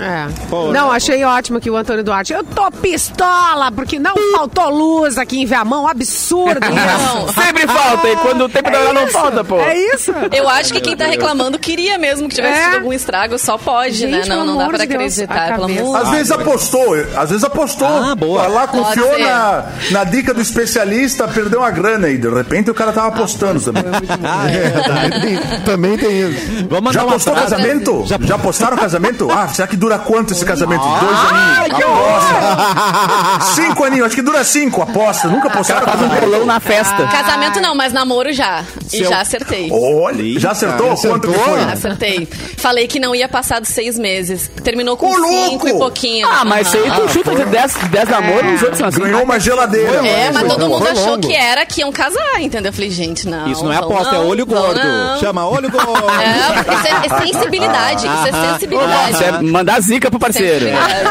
[0.00, 0.72] É.
[0.72, 2.32] Não, achei ótimo aqui o Antônio Duarte.
[2.32, 5.86] Eu tô pistola, porque não faltou luz aqui em Viamão.
[5.86, 6.60] Absurdo.
[6.70, 7.28] Não.
[7.32, 9.58] Sempre falta, e quando o tempo da hora não falta, pô.
[9.60, 10.12] É isso.
[10.32, 12.64] Eu acho que quem tá reclamando queria mesmo que tivesse É.
[12.66, 14.34] tido algum estrago, só pode, Gente, né?
[14.34, 17.88] Não, não dá pra de acreditar, pelo amor Às vezes apostou, às vezes apostou.
[17.88, 18.42] Ah, boa.
[18.42, 22.74] Vai lá, confiou na, na dica do especialista, perdeu uma grana e de repente o
[22.74, 23.82] cara tava apostando também.
[23.84, 26.66] Também tem- Também tem isso.
[26.68, 28.04] Vamos Já apostou casamento?
[28.06, 29.28] Já, já apostaram casamento?
[29.30, 30.82] Ah, será que dura quanto esse casamento?
[30.82, 31.84] Dois aninhos.
[31.84, 33.54] Aposta.
[33.54, 34.82] Cinco aninhos, acho que dura cinco.
[34.82, 35.28] Aposta.
[35.28, 36.30] Nunca apostaram Faz um casamento?
[36.30, 37.06] bolão na festa.
[37.06, 38.64] Casamento não, mas namoro já.
[38.92, 39.70] E Seu- já acertei.
[39.72, 40.92] Olha, já acertou?
[40.92, 41.20] Acertou?
[41.32, 41.60] Quanto foi?
[41.64, 42.28] Acertei.
[42.56, 44.50] Falei que não ia passar dos seis meses.
[44.62, 45.50] Terminou com Ô, louco!
[45.50, 46.28] cinco e pouquinho.
[46.28, 49.00] Ah, mas isso aí tu chuta de 10, 10 namoros, os outros são assim.
[49.00, 50.06] Ganhou uma geladeira.
[50.06, 51.26] É, mas todo mundo achou longo.
[51.26, 52.70] que era que iam casar, entendeu?
[52.70, 53.48] Eu falei, gente, não.
[53.48, 54.80] Isso não é aposta, é olho gordo.
[55.20, 55.90] Chama olho gordo.
[56.20, 58.06] É, isso é, é sensibilidade.
[58.06, 59.12] Isso é sensibilidade.
[59.12, 60.66] Isso é mandar zica pro parceiro.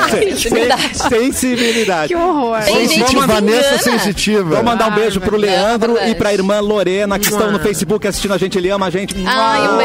[0.09, 0.97] Sensibilidade.
[1.09, 2.07] Sensibilidade.
[2.09, 2.59] Que horror.
[2.63, 4.55] Tem gente Vanessa sensitiva.
[4.55, 8.07] Vamos mandar um beijo pro Leandro é e pra irmã Lorena, que estão no Facebook
[8.07, 8.57] assistindo a gente.
[8.57, 9.15] Ele ama a gente.
[9.25, 9.77] Ai, um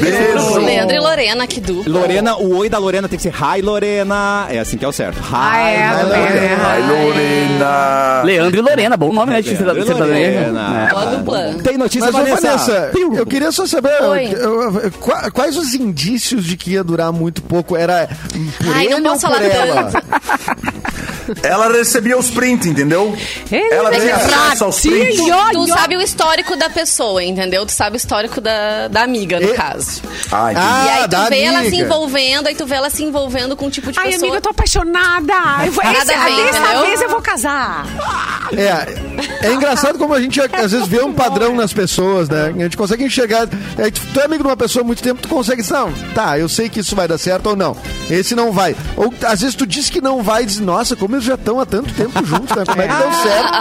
[0.00, 0.45] beijo.
[1.26, 1.92] Lorena, que dupla.
[2.00, 4.46] Lorena, o oi da Lorena tem que ser Hi, Lorena.
[4.48, 5.18] É assim que é o certo.
[5.18, 6.66] Hi, Ah, é, Lorena.
[6.66, 8.22] Ai, Lorena.
[8.24, 9.40] Leandro e Lorena, bom nome, né?
[9.40, 9.56] Leandro e
[9.86, 9.92] sertanejo.
[9.94, 10.88] Lorena.
[11.58, 11.62] É.
[11.62, 12.48] Tem notícia, Mas, Vanessa?
[12.56, 13.14] Vanessa, Piu.
[13.14, 14.14] eu queria só saber eu-
[14.80, 17.76] eu- qua- quais os indícios de que ia durar muito pouco.
[17.76, 18.08] Era
[18.58, 19.90] por Ai, não ele ou posso por falar ela?
[21.42, 23.16] Ela recebia os prints, entendeu?
[23.50, 25.16] Ele Ela tinha acesso aos prints.
[25.52, 27.64] Tu sabe o histórico da pessoa, entendeu?
[27.66, 30.02] Tu sabe o histórico da, da amiga, no E- caso.
[30.30, 33.02] Ai, Ah, e aí tu da vê ela se envolvendo, aí tu vê ela se
[33.04, 34.22] envolvendo com um tipo de Ai, pessoa.
[34.22, 35.32] amiga, eu tô apaixonada.
[35.66, 36.80] Eu vou, esse, a ver, dessa entendeu?
[36.86, 37.86] vez eu vou casar.
[38.56, 42.52] É, é engraçado como a gente às vezes vê um padrão nas pessoas, né?
[42.56, 43.48] A gente consegue enxergar.
[43.78, 45.92] É, tu tu é amigo de uma pessoa há muito tempo, tu consegue dizer, não,
[46.14, 47.76] tá, eu sei que isso vai dar certo ou não.
[48.10, 48.76] Esse não vai.
[48.96, 51.66] Ou às vezes tu diz que não vai e diz, nossa, como já estão há
[51.66, 52.64] tanto tempo juntos, né?
[52.66, 53.52] Como é que deu certo?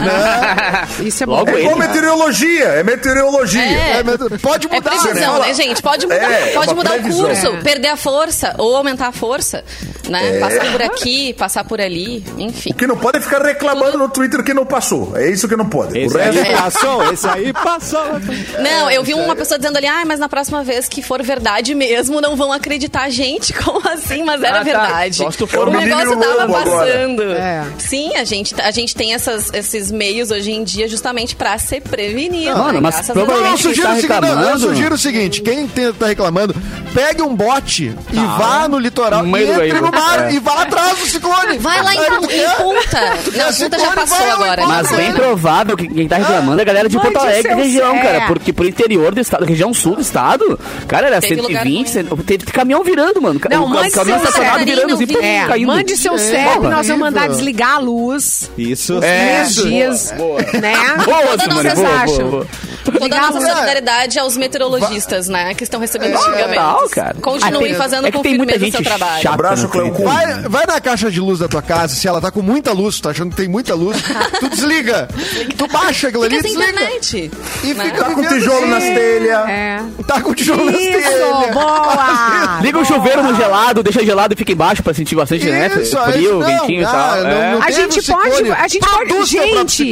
[0.00, 0.88] Né?
[1.06, 1.36] Isso é bom.
[1.36, 3.62] Logo É igual meteorologia, é meteorologia.
[3.62, 4.00] É.
[4.00, 4.02] É,
[4.42, 4.90] pode É mudar.
[4.90, 5.46] previsão, né?
[5.48, 5.82] né, gente?
[5.82, 7.56] Pode mudar, É, é pode mudar o curso, É.
[7.62, 9.64] perder a força ou aumentar a força,
[10.08, 10.38] né?
[10.38, 12.70] Passar por aqui, passar por ali, enfim.
[12.70, 15.12] O que não pode é ficar reclamando no Twitter que não passou.
[15.16, 15.98] É isso que não pode.
[15.98, 18.04] Esse o resto aí passou, esse aí passou.
[18.60, 21.74] Não, eu vi uma pessoa dizendo ali, ah, mas na próxima vez que for verdade
[21.74, 23.08] mesmo, não vão acreditar.
[23.10, 24.22] Gente, como assim?
[24.22, 24.62] Mas era Ah, tá.
[24.64, 25.16] verdade.
[25.16, 26.99] Só se tu o for um negócio tava lobo agora.
[27.32, 27.64] É.
[27.78, 31.80] Sim, a gente, a gente tem essas, esses meios hoje em dia justamente pra se
[31.80, 32.52] prevenir.
[32.54, 32.80] Mano, né?
[32.80, 33.60] mas Não, eu provavelmente- Deus.
[33.76, 36.54] sugiro, tá o seguinte, não, eu sugiro o seguinte: quem tá reclamando,
[36.94, 39.86] pegue um bote e vá no litoral No e entre Weibo.
[39.86, 40.32] no mar É.
[40.34, 41.58] e vá atrás do ciclone.
[41.58, 42.06] Vai lá em, Aí
[42.40, 42.56] em?
[42.56, 43.00] Punta.
[43.36, 44.66] Não, Punta já passou agora.
[44.66, 48.26] Mas bem provável que quem tá reclamando é a galera de Porto Alegre região, cara.
[48.26, 51.86] Porque pro interior do estado, região sul do estado, cara, era Teve lugar 120, ruim.
[51.86, 53.40] cento- teve caminhão virando, mano.
[53.50, 55.06] Não, o caminhão estacionado virando, eu vi.
[55.06, 55.66] pum, É, caindo.
[55.66, 58.50] mande seu É, CEP, nós vamos mandar desligar a luz.
[58.56, 58.98] Isso.
[59.02, 59.34] É.
[59.36, 60.12] Três dias,
[60.60, 60.74] né?
[61.04, 62.46] Boa, O que Simone, vocês boa, boa, boa.
[62.84, 65.54] Toda a nossa solidariedade aos meteorologistas, né?
[65.54, 66.90] Que estão recebendo Total, xingamentos.
[66.92, 67.14] cara.
[67.20, 69.22] Continuem Ah, fazendo é que com tem muita firmeza o seu gente trabalho.
[69.22, 69.90] chata Abraço, Cleo.
[69.92, 70.04] Kuhn.
[70.04, 72.96] Vai, vai na caixa de luz da tua casa, se ela tá com muita luz,
[72.96, 73.96] tu tá achando que tem muita luz,
[74.40, 75.08] tu desliga.
[75.56, 76.80] Tu baixa aquilo ali, Fica sem desliga.
[76.82, 77.30] internet.
[77.64, 77.84] E né?
[77.84, 78.68] fica Tá com tijolo assim.
[78.70, 79.48] nas telhas.
[79.48, 79.80] É.
[80.06, 81.54] Tá com tijolo nas Isso, telhas.
[81.54, 82.58] boa!
[82.62, 85.66] Liga o chuveiro no gelado, deixa gelado e fica embaixo pra sentir bastante, né?
[85.80, 87.16] Isso, Frio, isso, não, ventinho e tal.
[87.22, 87.52] não, é.
[87.52, 89.86] não A gente pode, a gente pode, gente,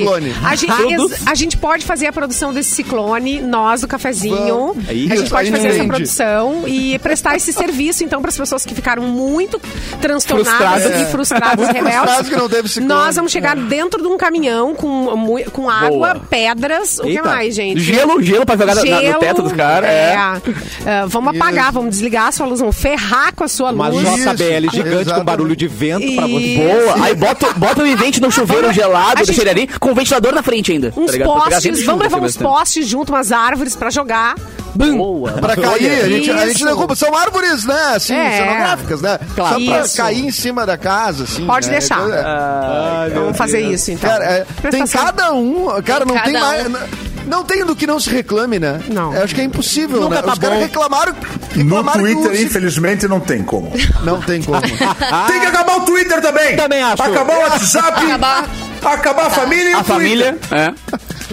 [0.57, 4.73] gente, a gente pode fazer a produção desse ciclone, nós do cafezinho.
[4.75, 4.89] Vamos.
[4.89, 8.65] A Isso, gente pode fazer essa produção e prestar esse serviço, então, para as pessoas
[8.65, 9.61] que ficaram muito
[10.01, 11.01] transtornadas Frustradas.
[11.09, 11.93] e frustradas, rebeldes.
[11.99, 12.89] frustradas que não teve ciclone.
[12.89, 16.21] Nós vamos chegar dentro de um caminhão com, com água, Boa.
[16.29, 17.23] pedras, o que Eita.
[17.25, 17.81] mais, gente?
[17.81, 19.89] Gelo, gelo pra jogar na- no teto dos caras.
[19.91, 19.99] É.
[20.09, 20.17] É.
[20.17, 24.03] Ah, vamos apagar, vamos desligar a sua luz, vamos ferrar com a sua Uma luz.
[24.09, 26.37] JBL Isso, gigante com barulho de vento pra você.
[26.39, 26.63] Isso.
[26.63, 27.05] Boa.
[27.05, 30.35] Aí bota, bota o vivente no chuveiro gelado, deixa gente- ele ali, com o ventilador
[30.35, 30.91] na frente ainda.
[30.93, 32.43] tá Uns sempre postes, vamos levar uns bastante.
[32.69, 34.35] Postes junto, umas árvores pra jogar.
[34.75, 35.33] Boa.
[35.33, 36.95] Pra cair, a gente, a gente derruba.
[36.95, 37.93] São árvores, né?
[37.97, 38.37] Assim, É.
[38.39, 39.19] cenográficas, né?
[39.35, 39.59] Claro.
[39.59, 39.97] Só pra Isso.
[39.97, 41.47] cair em cima da casa, assim.
[41.47, 41.79] Pode né?
[41.79, 41.99] deixar.
[42.01, 43.75] Coisa- Ai, meu Vamos fazer Deus.
[43.81, 44.09] isso, então.
[44.11, 45.67] Cara, é, tem cada um.
[45.83, 46.67] Cara, Tem não tem cada mais.
[46.67, 47.09] um.
[47.27, 48.81] Não tem do que não se reclame, né?
[48.89, 49.13] Não.
[49.15, 50.23] Eu acho que é impossível, Nunca né?
[50.23, 51.13] tá Os caras reclamaram.
[51.13, 53.71] No reclamaram que Twitter, o- infelizmente, não tem como.
[54.05, 54.61] Não tem como.
[55.29, 56.57] Tem que acabar o Twitter também.
[56.57, 57.03] Também acho.
[57.03, 58.05] Acabar o WhatsApp.
[58.07, 58.45] Acabar.
[58.83, 60.73] Acabar a família e o A família, é.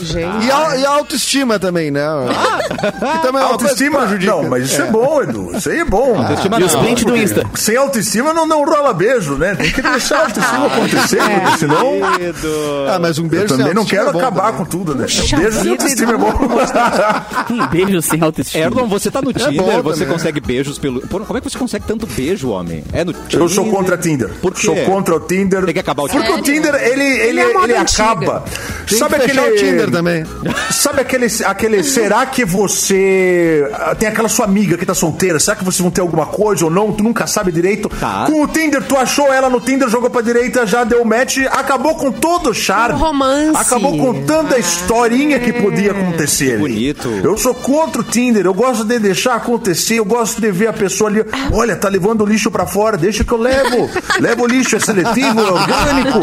[0.01, 0.45] Gente.
[0.45, 2.01] E a, e a autoestima também, né?
[2.03, 4.31] que também é uma coisa Autoestima, prejudica.
[4.31, 4.91] não, mas isso é.
[4.91, 5.51] bom, Edu.
[5.55, 6.17] Isso aí é bom.
[6.17, 6.83] Autoestima E os não.
[6.83, 7.43] prints do Insta.
[7.55, 9.55] Sem autoestima não, não rola beijo, né?
[9.55, 11.85] Tem que deixar a autoestima acontecer, porque senão.
[12.89, 14.57] Ah, mas um beijo Eu sem também não autoestima quero é bom acabar também.
[14.57, 15.03] com tudo, né?
[15.03, 16.33] Puxa Beijo sem autoestima é bom.
[17.55, 18.63] Um beijo sem autoestima.
[18.65, 20.13] Erlon, você tá no Tinder, bom você também.
[20.13, 21.01] consegue beijos pelo.
[21.07, 22.83] Como é que você consegue tanto beijo, homem?
[22.93, 23.39] É no Tinder?
[23.39, 24.29] Eu sou contra Tinder.
[24.41, 24.61] Por quê?
[24.65, 25.63] Sou contra o Tinder.
[25.65, 26.39] Tem que acabar o Porque Tinder.
[26.39, 28.03] o Tinder, ele, ele, é ele, moda antiga.
[28.03, 28.43] acaba.
[28.87, 29.39] Tem Sabe que aquele.
[29.87, 30.25] O também.
[30.71, 31.83] Sabe aquele, aquele.
[31.83, 33.67] Será que você.
[33.73, 35.39] ah, Tem aquela sua amiga que tá solteira?
[35.39, 36.91] Será que vocês vão ter alguma coisa ou não?
[36.91, 37.89] Tu nunca sabe direito.
[37.89, 38.25] Tá.
[38.27, 41.95] Com o Tinder, tu achou ela no Tinder, jogou pra direita, já deu match, acabou
[41.95, 42.95] com todo o charme.
[42.95, 43.57] Um romance.
[43.57, 46.57] Acabou contando a historinha que podia acontecer.
[46.59, 47.09] Bonito.
[47.23, 50.73] Eu sou contra o Tinder, eu gosto de deixar acontecer, eu gosto de ver a
[50.73, 51.23] pessoa ali.
[51.51, 53.89] Olha, tá levando o lixo pra fora, deixa que eu levo.
[54.19, 56.19] Levo o lixo, é seletivo, é orgânico.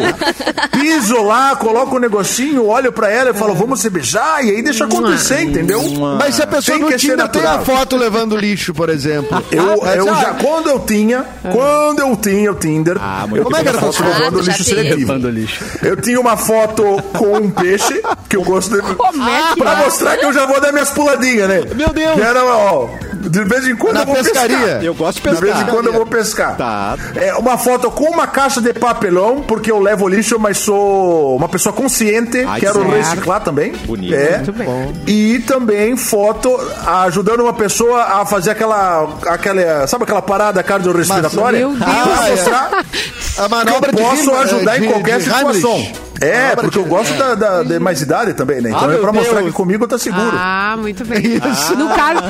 [0.72, 4.62] Piso lá, coloco o negocinho, olho pra ela e falo, vamos se beijar, e aí
[4.62, 5.82] deixa acontecer, entendeu?
[6.18, 9.42] Mas se a pessoa Tem no que Tinder tem a foto levando lixo, por exemplo.
[9.52, 13.42] Eu, Mas, eu ah, já, quando eu tinha, quando eu tinha o Tinder, Ah, eu
[13.44, 14.98] Como é que tinha era foto levando Ah, já lixo seletivo.
[15.12, 15.64] Levando lixo.
[15.82, 16.82] Eu tinha uma foto
[17.16, 18.82] com um peixe, que eu gosto de.
[19.58, 21.60] pra mostrar que eu já vou dar minhas puladinhas, né?
[21.74, 22.14] Meu Deus!
[22.14, 22.88] Que era, ó.
[23.14, 24.56] De vez em quando Na eu vou pescaria.
[24.58, 24.84] pescar.
[24.84, 25.74] Eu gosto de De vez em pescar.
[25.74, 26.56] quando eu vou pescar.
[26.56, 26.96] Tá.
[27.14, 31.48] É uma foto com uma caixa de papelão, porque eu levo lixo, mas sou uma
[31.48, 32.90] pessoa consciente, Ai, quero certo.
[32.90, 33.72] reciclar também.
[33.84, 34.14] Bonito.
[34.14, 34.36] É.
[34.38, 34.68] Muito bem.
[35.06, 39.08] E também foto ajudando uma pessoa a fazer aquela.
[39.26, 41.58] aquela sabe aquela parada cardiorrespiratória?
[41.58, 41.78] Meu Deus.
[41.82, 42.84] Pra mostrar
[43.38, 45.70] A manobra que eu de posso Heim- ajudar de- em qualquer de situação.
[45.76, 46.11] Heimlich.
[46.22, 48.70] É, porque eu gosto da, da- de mais idade também, né?
[48.70, 49.46] Então Ah, é pra mostrar Deus.
[49.46, 50.30] que comigo tá seguro.
[50.32, 51.22] Ah, muito bem.
[51.76, 52.22] No, caso,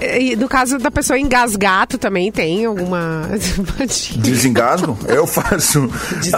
[0.00, 3.22] e- e- no caso da pessoa engasgar, tu também tem alguma.
[4.16, 4.98] Desengasgo?
[5.06, 5.90] Eu faço.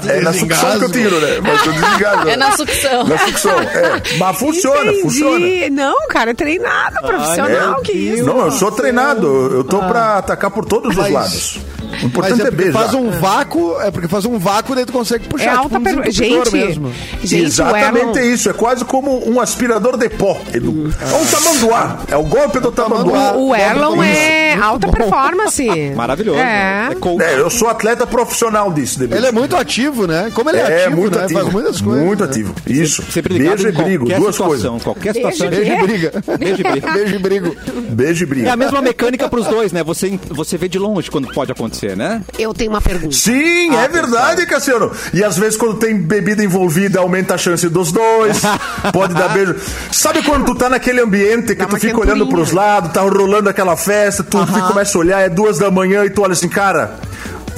[0.09, 1.41] É na sucção que eu tiro, né?
[1.43, 2.29] Mas eu desengasgo.
[2.29, 3.05] É na sucção.
[3.05, 4.03] Na sucção, é.
[4.19, 5.03] Mas funciona, Entendi.
[5.03, 5.71] funciona.
[5.71, 7.83] Não, cara, é treinado, profissional, É.
[7.83, 8.25] que isso.
[8.25, 9.27] Não, eu sou treinado.
[9.53, 11.59] Eu tô pra atacar por todos os Mas- lados.
[12.03, 12.73] O importante Mas é é beijar.
[12.81, 15.45] faz um vácuo, é porque faz um vácuo, daí tu consegue puxar.
[15.45, 16.03] É tipo alta um per...
[16.03, 16.93] desentupidor Gente, mesmo.
[17.23, 18.35] gente, o Exatamente Elon...
[18.35, 18.51] isso.
[18.51, 20.93] É quase como um aspirador de pó, Edu.
[21.01, 21.99] É um tamanduá.
[22.09, 23.37] É o golpe do tamanduá.
[23.37, 25.67] O Erlon é alta performance.
[25.95, 26.39] Maravilhoso.
[26.39, 26.89] É.
[26.91, 27.23] É coach.
[27.23, 29.03] É, eu sou atleta profissional disso.
[29.03, 30.31] Ele é muito ativo, né?
[30.35, 31.25] Como ele é, É, ativo, muito né?
[31.25, 31.41] ativo.
[31.41, 32.05] Faz muitas coisas.
[32.05, 32.31] Muito né?
[32.31, 32.55] ativo.
[32.67, 33.03] Isso.
[33.11, 34.83] Sempre ligado Beijo e brigo, duas coisas.
[34.83, 35.49] Qualquer situação.
[35.49, 36.13] Beijo e briga.
[36.39, 36.93] Beijo e briga.
[36.93, 37.57] Beijo e brigo.
[37.91, 38.47] Beijo e brigo.
[38.47, 39.83] É a mesma mecânica pros dois, né?
[39.85, 42.23] Você, você vê de longe quando pode acontecer, né?
[42.39, 43.15] Eu tenho uma pergunta.
[43.15, 44.91] Sim, Ah, é verdade, Cassiano.
[45.13, 48.41] E às vezes quando tem bebida envolvida, aumenta a chance dos dois.
[48.93, 49.57] Pode dar beijo.
[49.93, 52.37] Sabe quando tu tá naquele ambiente que Dá tu fica olhando quenturinha.
[52.37, 56.05] pros lados, tá rolando aquela festa, tu fica- começa a olhar, é duas da manhã
[56.05, 56.97] e tu olha assim, cara,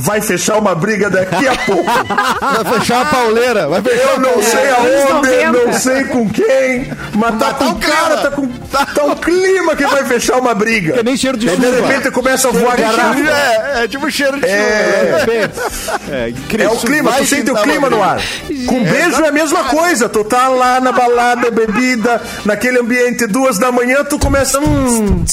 [0.03, 1.83] vai fechar uma briga daqui a pouco.
[2.63, 3.69] Vai fechar a pauleira.
[3.69, 4.51] Vai fechar Eu não pauleira.
[4.51, 5.53] sei aonde, 90.
[5.67, 9.77] não sei com quem, mas tá tá com um cara, tá com tá um clima
[9.77, 10.95] que vai fechar uma briga.
[10.95, 11.87] Que nem cheiro de E de chuva.
[11.87, 13.21] repente começa a voar garrafa.
[13.21, 15.19] É, é tipo cheiro de É.
[15.21, 15.33] chuva.
[16.11, 16.73] É, É incrível.
[16.73, 18.21] o clima, tu sente o clima no ar.
[18.67, 20.09] Com beijo é a mesma coisa.
[20.09, 24.59] Tu tá lá na balada, bebida, naquele ambiente, duas da manhã, tu começa.
[24.59, 25.25] Hum,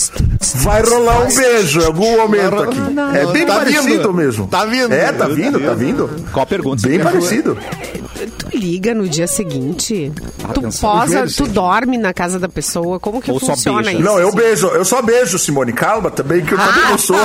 [0.55, 2.79] vai rolar um beijo em algum momento aqui.
[3.17, 4.13] É bem Tá parecido vindo.
[4.13, 4.47] mesmo.
[4.47, 4.93] Tá vindo.
[4.93, 6.09] É, tá vindo, tá vindo.
[6.31, 6.87] Qual a pergunta?
[6.87, 7.57] Bem parecido.
[8.37, 10.11] Tu liga no dia seguinte?
[10.53, 10.91] tu Atenção.
[10.91, 12.99] posa, tu dorme na casa da pessoa?
[12.99, 13.97] Como que Ou só funciona beija?
[13.97, 14.03] isso?
[14.03, 15.71] Não, eu beijo, eu só beijo, Simone.
[15.71, 17.15] Calma também, que eu também não sou.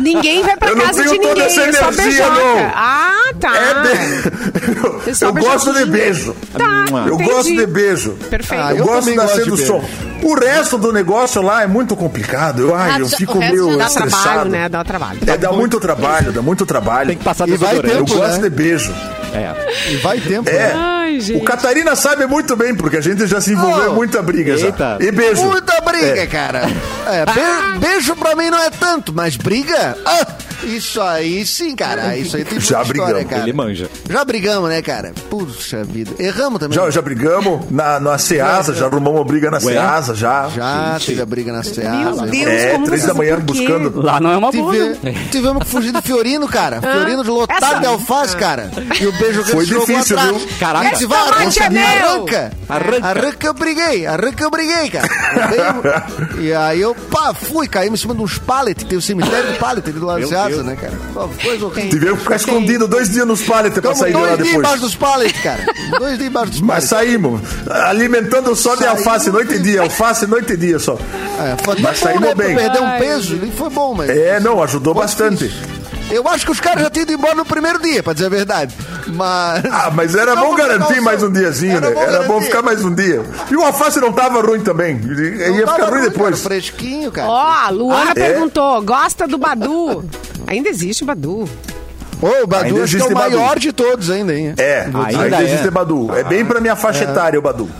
[0.00, 2.58] Ninguém vai pra Eu casa de toda ninguém, essa é só energia, não.
[2.74, 3.52] Ah, tá.
[3.56, 4.90] É be...
[5.04, 6.34] Você só Eu gosto de beijo.
[6.56, 7.30] Tá, Eu entendi.
[7.30, 8.10] gosto de beijo.
[8.30, 8.62] Perfeito.
[8.62, 9.80] Ah, Eu, eu gosto de do beijo.
[10.22, 12.60] O resto do negócio lá é muito complicado.
[12.62, 14.22] Eu, ai, Ah, eu já- fico o resto meio já dá estressado.
[14.22, 14.68] trabalho, né?
[14.68, 15.18] Dá trabalho.
[15.26, 17.08] É, dá muito trabalho, dá muito trabalho.
[17.08, 17.98] Tem que passar E vai desodorante.
[17.98, 18.42] Eu tempo, gosto né?
[18.42, 18.94] de beijo.
[19.34, 19.90] É.
[19.92, 20.48] E vai tempo.
[20.48, 20.52] É.
[20.52, 20.72] né?
[20.76, 21.40] Ai, gente.
[21.40, 23.92] O Catarina sabe muito bem, porque a gente já se envolveu Oh.
[23.92, 24.66] em muita briga já.
[24.66, 24.98] Eita.
[25.00, 25.42] E beijo.
[25.42, 26.26] Muita briga, É.
[26.26, 26.62] cara.
[27.06, 29.96] É, be- beijo pra mim não é tanto, mas briga?
[30.04, 30.26] Ah,
[30.64, 32.16] isso aí sim, cara.
[32.16, 33.30] Isso aí tem Já muita história, brigamos.
[33.30, 33.42] cara.
[33.42, 33.88] Ele manja.
[34.08, 35.12] Já brigamos, né, cara?
[35.30, 36.10] Puxa vida.
[36.18, 36.76] Erramos também.
[36.76, 39.72] Já, já brigamos na, na Ceasa, já arrumamos uma briga na Ué?
[39.72, 40.48] Ceasa, já.
[40.48, 42.22] Já teve a briga na Seasa.
[42.22, 44.00] Meu Deus, É, como três da manhã buscando.
[44.02, 44.72] Lá não é uma boa.
[44.72, 45.14] Tive- né?
[45.30, 46.80] tivemos que fugir do Fiorino, cara.
[46.80, 48.70] Fiorino de lotado Essa- de alface, cara.
[49.00, 50.36] E o beijo Foi jogou difícil, atrás.
[50.42, 50.48] viu?
[50.58, 50.86] Caraca.
[50.86, 52.52] E disse, vai, mate é arranca, arranca.
[52.68, 53.06] Arranca.
[53.08, 54.06] Arranca, eu briguei.
[54.06, 55.08] Arranca, eu briguei, cara.
[56.36, 59.02] Eu- e aí eu, pá, fui, caímos em cima de uns pallets, que tem o
[59.02, 60.66] cemitério de pallet ali do lado da Meu Deus.
[60.66, 60.92] né, cara?
[61.42, 61.90] Coisa horrível.
[61.90, 64.74] Tivemos que ficar escondido dois dias nos pallets pra sair de lá dois dias embaixo
[64.74, 64.80] depois.
[64.80, 65.66] dos pallets, cara.
[65.98, 66.88] Dois dias embaixo dos Mas pallets.
[67.10, 67.40] saímos,
[67.86, 70.94] alimentando só de alface noite e dia, alface noite e dia só.
[71.38, 72.56] É, foi Mas bom, saímos né, bem.
[72.56, 74.10] perder um peso, e foi bom, mas...
[74.10, 75.48] É, não, ajudou Foi bastante.
[75.48, 75.82] difícil.
[76.10, 78.28] Eu acho que os caras já tinham ido embora no primeiro dia, pra dizer a
[78.28, 78.74] verdade.
[79.06, 79.64] Mas.
[79.64, 81.94] Ah, mas era Não, bom garantir mais um diazinho, Era né?
[81.94, 82.44] bom Era bom garantir.
[82.46, 83.22] ficar mais um dia.
[83.50, 84.94] E o alface não tava ruim também.
[84.96, 85.14] Não
[85.56, 86.36] Ia ficar ruim ruim, depois.
[86.36, 87.28] Cara, fresquinho, cara.
[87.28, 88.14] Ó, a Luana Ah, é?
[88.14, 90.04] perguntou, gosta do Badu?
[90.46, 91.48] Ainda existe o Badu.
[92.20, 93.36] Ô, o Badu Ainda acho que é o Badu.
[93.38, 94.54] maior de todos ainda, hein?
[94.56, 95.44] É, Ainda ainda, é.
[95.44, 96.14] existe Badu.
[96.16, 97.68] É bem pra minha faixa etária, o Badu.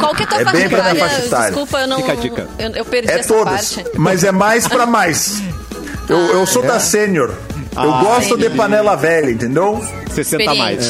[0.00, 1.00] Qual que é a tua É faixa bem pra minha etária?
[1.00, 1.46] faixa etária.
[1.46, 1.96] Desculpa, eu não.
[1.98, 2.48] Fica a dica.
[2.58, 3.74] Eu, eu perdi É essa todas.
[3.74, 3.90] parte.
[3.98, 5.42] Mas é mais pra mais.
[6.08, 7.32] Eu, eu sou da sênior.
[7.74, 9.82] Eu gosto de panela velha, entendeu?
[10.12, 10.86] 60 mais.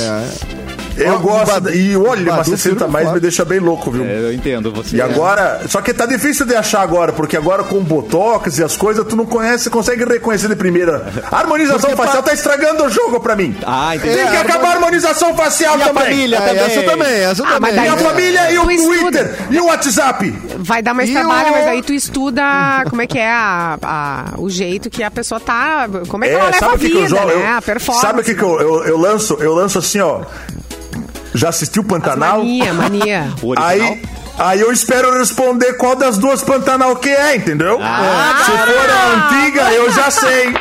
[0.96, 1.60] Eu gosto.
[1.60, 4.04] Da- e olha, Badu mas 60 firme mais me deixa bem louco, viu?
[4.04, 4.96] É, eu entendo você.
[4.96, 8.76] E agora, só que tá difícil de achar agora, porque agora com botox e as
[8.76, 11.06] coisas, tu não conhece, consegue reconhecer de primeira.
[11.30, 13.56] A harmonização Porque facial pa- tá estragando o jogo pra mim.
[13.66, 14.14] Ah, entendi.
[14.16, 16.04] Tem que É, acabar a harmonização facial E a também.
[16.04, 16.62] família É, também.
[16.64, 17.74] essa também, essa Ah, também.
[17.74, 19.00] E a família e o tu estuda.
[19.02, 20.34] Twitter e o WhatsApp.
[20.58, 22.42] Vai dar mais E trabalho, o- mas aí tu estuda
[22.88, 25.88] como é que é a, a- o jeito que a pessoa tá.
[26.08, 27.26] Como é que ela É, leva sabe a eu vida, jogo?
[27.26, 27.34] né?
[27.34, 28.06] Eu- a performance.
[28.06, 29.36] sabe o que, que eu, eu, eu lanço?
[29.40, 30.20] Eu lanço assim, ó.
[31.34, 32.38] Já assistiu Pantanal?
[32.38, 33.28] Mania, mania.
[33.42, 33.68] O original?
[33.68, 34.02] Aí,
[34.38, 37.78] aí eu espero responder qual das duas Pantanal que é, entendeu?
[37.82, 40.54] Ah, Se for a antiga, eu já sei.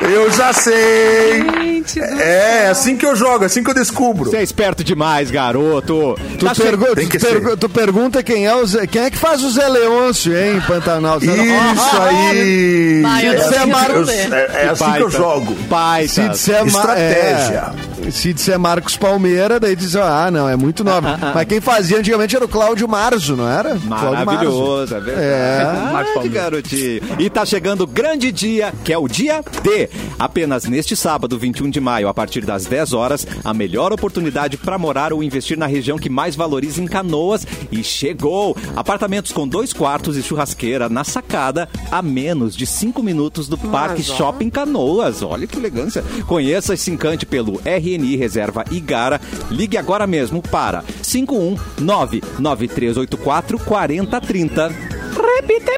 [0.00, 1.44] Eu já sei.
[1.62, 4.28] Gente do É, é assim que eu jogo, é assim que eu descubro.
[4.30, 6.18] Você é esperto demais, garoto.
[6.38, 9.10] Tu, Tá pergu- Tem tu que pergu- tu pergunta quem é, o Zé, quem é
[9.10, 11.18] que faz o Zé Leôncio, hein, Pantanal?
[11.18, 13.00] Isso aí.
[13.02, 15.10] Vai, eu é, assim, eu- é- é assim que eu Baita.
[15.10, 15.54] jogo.
[15.70, 16.08] Baita.
[16.12, 17.72] Se disser Ma- Estratégia.
[17.72, 21.06] É, se disser Marcos Palmeira, daí diz, ah, não, é muito novo.
[21.34, 23.74] Mas quem fazia antigamente era o Cláudio Marzo, não era?
[23.76, 25.26] Maravilhoso, é verdade.
[25.26, 25.94] É.
[26.04, 27.00] Verdade, garotinho.
[27.18, 29.88] E tá chegando o grande dia, que é o dia D.
[30.18, 34.78] Apenas neste sábado, 21 de maio, a partir das 10 horas, a melhor oportunidade para
[34.78, 37.46] morar ou investir na região que mais valoriza em Canoas.
[37.70, 38.56] E chegou!
[38.76, 44.02] Apartamentos com dois quartos e churrasqueira na sacada, a menos de 5 minutos do Parque
[44.02, 45.22] Shopping Canoas.
[45.22, 46.04] Olha que elegância.
[46.26, 47.60] Conheça e se encante pelo
[47.96, 49.18] RNI Reserva Igara.
[49.50, 54.93] Ligue agora mesmo para 5199384 4030.
[55.14, 55.72] Repite.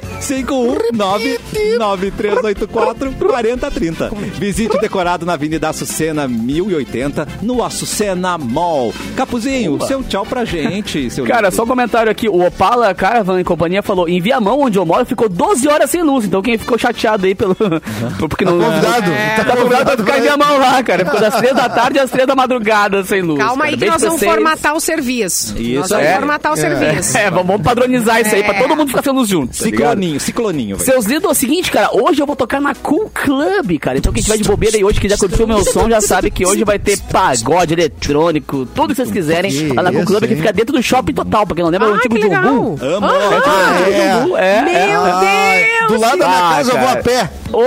[2.77, 4.11] 51993844030.
[4.37, 8.93] Visite o decorado na Avenida Açucena 1080, no Açucena Mall.
[9.15, 11.09] Capuzinho, seu tchau pra gente.
[11.09, 11.55] Seu Cara, lindo.
[11.55, 12.27] só um comentário aqui.
[12.29, 16.01] O Opala Caravan e companhia falou: em Viamão, onde eu moro, ficou 12 horas sem
[16.03, 16.25] luz.
[16.25, 17.55] Então quem ficou chateado aí pelo.
[18.29, 18.57] porque não.
[18.59, 19.11] Convidado.
[19.35, 21.05] Tá convidado pra ficar em Viamão lá, cara.
[21.05, 23.39] Ficou das 3 da tarde às 3 da madrugada sem luz.
[23.39, 23.67] Calma cara.
[23.67, 24.31] aí que Beijo nós vamos vocês.
[24.31, 25.57] formatar o serviço.
[25.59, 26.13] Isso nós vamos aí.
[26.15, 27.17] formatar o serviço.
[27.17, 28.59] É, vamos padronizar isso aí pra É.
[28.61, 29.57] todo mundo ficar sem luz junto.
[29.57, 29.79] tá ligado?
[29.89, 30.77] Cicloninho, cicloninho.
[30.77, 30.91] velho.
[30.91, 33.97] Seus lindos, é o seguinte, cara, hoje eu vou tocar na Cool Club, cara.
[33.97, 36.45] Então quem tiver de bobeira aí hoje, quiser curtir o meu som, já sabe que
[36.45, 39.51] hoje vai ter pagode eletrônico, tudo que vocês quiserem.
[39.51, 41.87] Que Lá na Cool Club, que fica dentro do Shopping Total, pra quem não lembra,
[41.87, 42.17] é o Ah, antigo.
[42.17, 42.77] Jumbo.
[42.81, 43.07] Amo.
[43.07, 44.21] Ah, é.
[44.21, 45.19] Jumbo, é, Meu é.
[45.19, 45.91] Deus!
[45.91, 47.29] Do lado da minha Ah, casa eu vou a pé.
[47.53, 47.61] Ô, ô,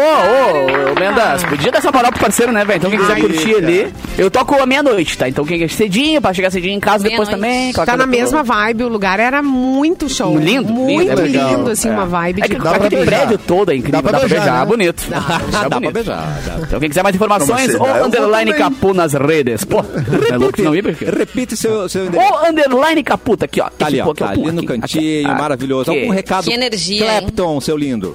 [0.92, 2.76] ô, Mendas, podia dar essa moral pro parceiro, né, velho?
[2.76, 3.66] Então quem quiser Ai, curtir cara.
[3.66, 5.26] ali, eu toco à meia-noite, tá?
[5.26, 7.72] Então quem quer cedinho, pra chegar cedinho em casa depois Meia-noite.
[7.72, 7.86] também.
[7.86, 10.38] Tá na mesma vibe, o lugar era muito show.
[10.38, 11.24] Lindo, Muito lindo, é
[11.56, 11.92] lindo, assim, É.
[11.92, 13.20] uma vibe É de que Dá pra aquele beijar.
[13.26, 14.66] prédio todo é incrível, Dá pra dá pra beijar, beijar, né?
[14.66, 15.04] bonito.
[15.10, 15.92] Dá, Tá dá pra bonito.
[15.92, 16.40] beijar.
[16.46, 16.54] dá.
[16.62, 19.64] Então quem quiser mais informações, ou dá, eu underline capu nas redes.
[19.64, 19.84] Pô,
[20.30, 21.04] é louco que não ia, porque...
[21.04, 22.32] Repite seu, seu endereço.
[22.32, 23.68] Ou underline caputa, aqui, ó.
[23.70, 24.12] Tá ali, ó.
[24.14, 25.90] Tá pum, ali no cantinho, maravilhoso.
[25.90, 26.44] Algum recado?
[26.44, 27.04] Que energia?
[27.04, 28.14] Clapton, seu lindo.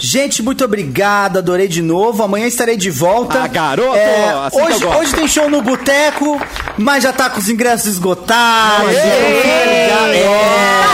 [0.00, 2.22] Gente, muito obrigado, adorei de novo.
[2.22, 3.42] Amanhã estarei de volta.
[3.42, 6.40] Ah, garoto, É, assim hoje, hoje tem show no Boteco,
[6.76, 8.94] mas já tá com os ingressos esgotados.
[8.94, 9.00] Tá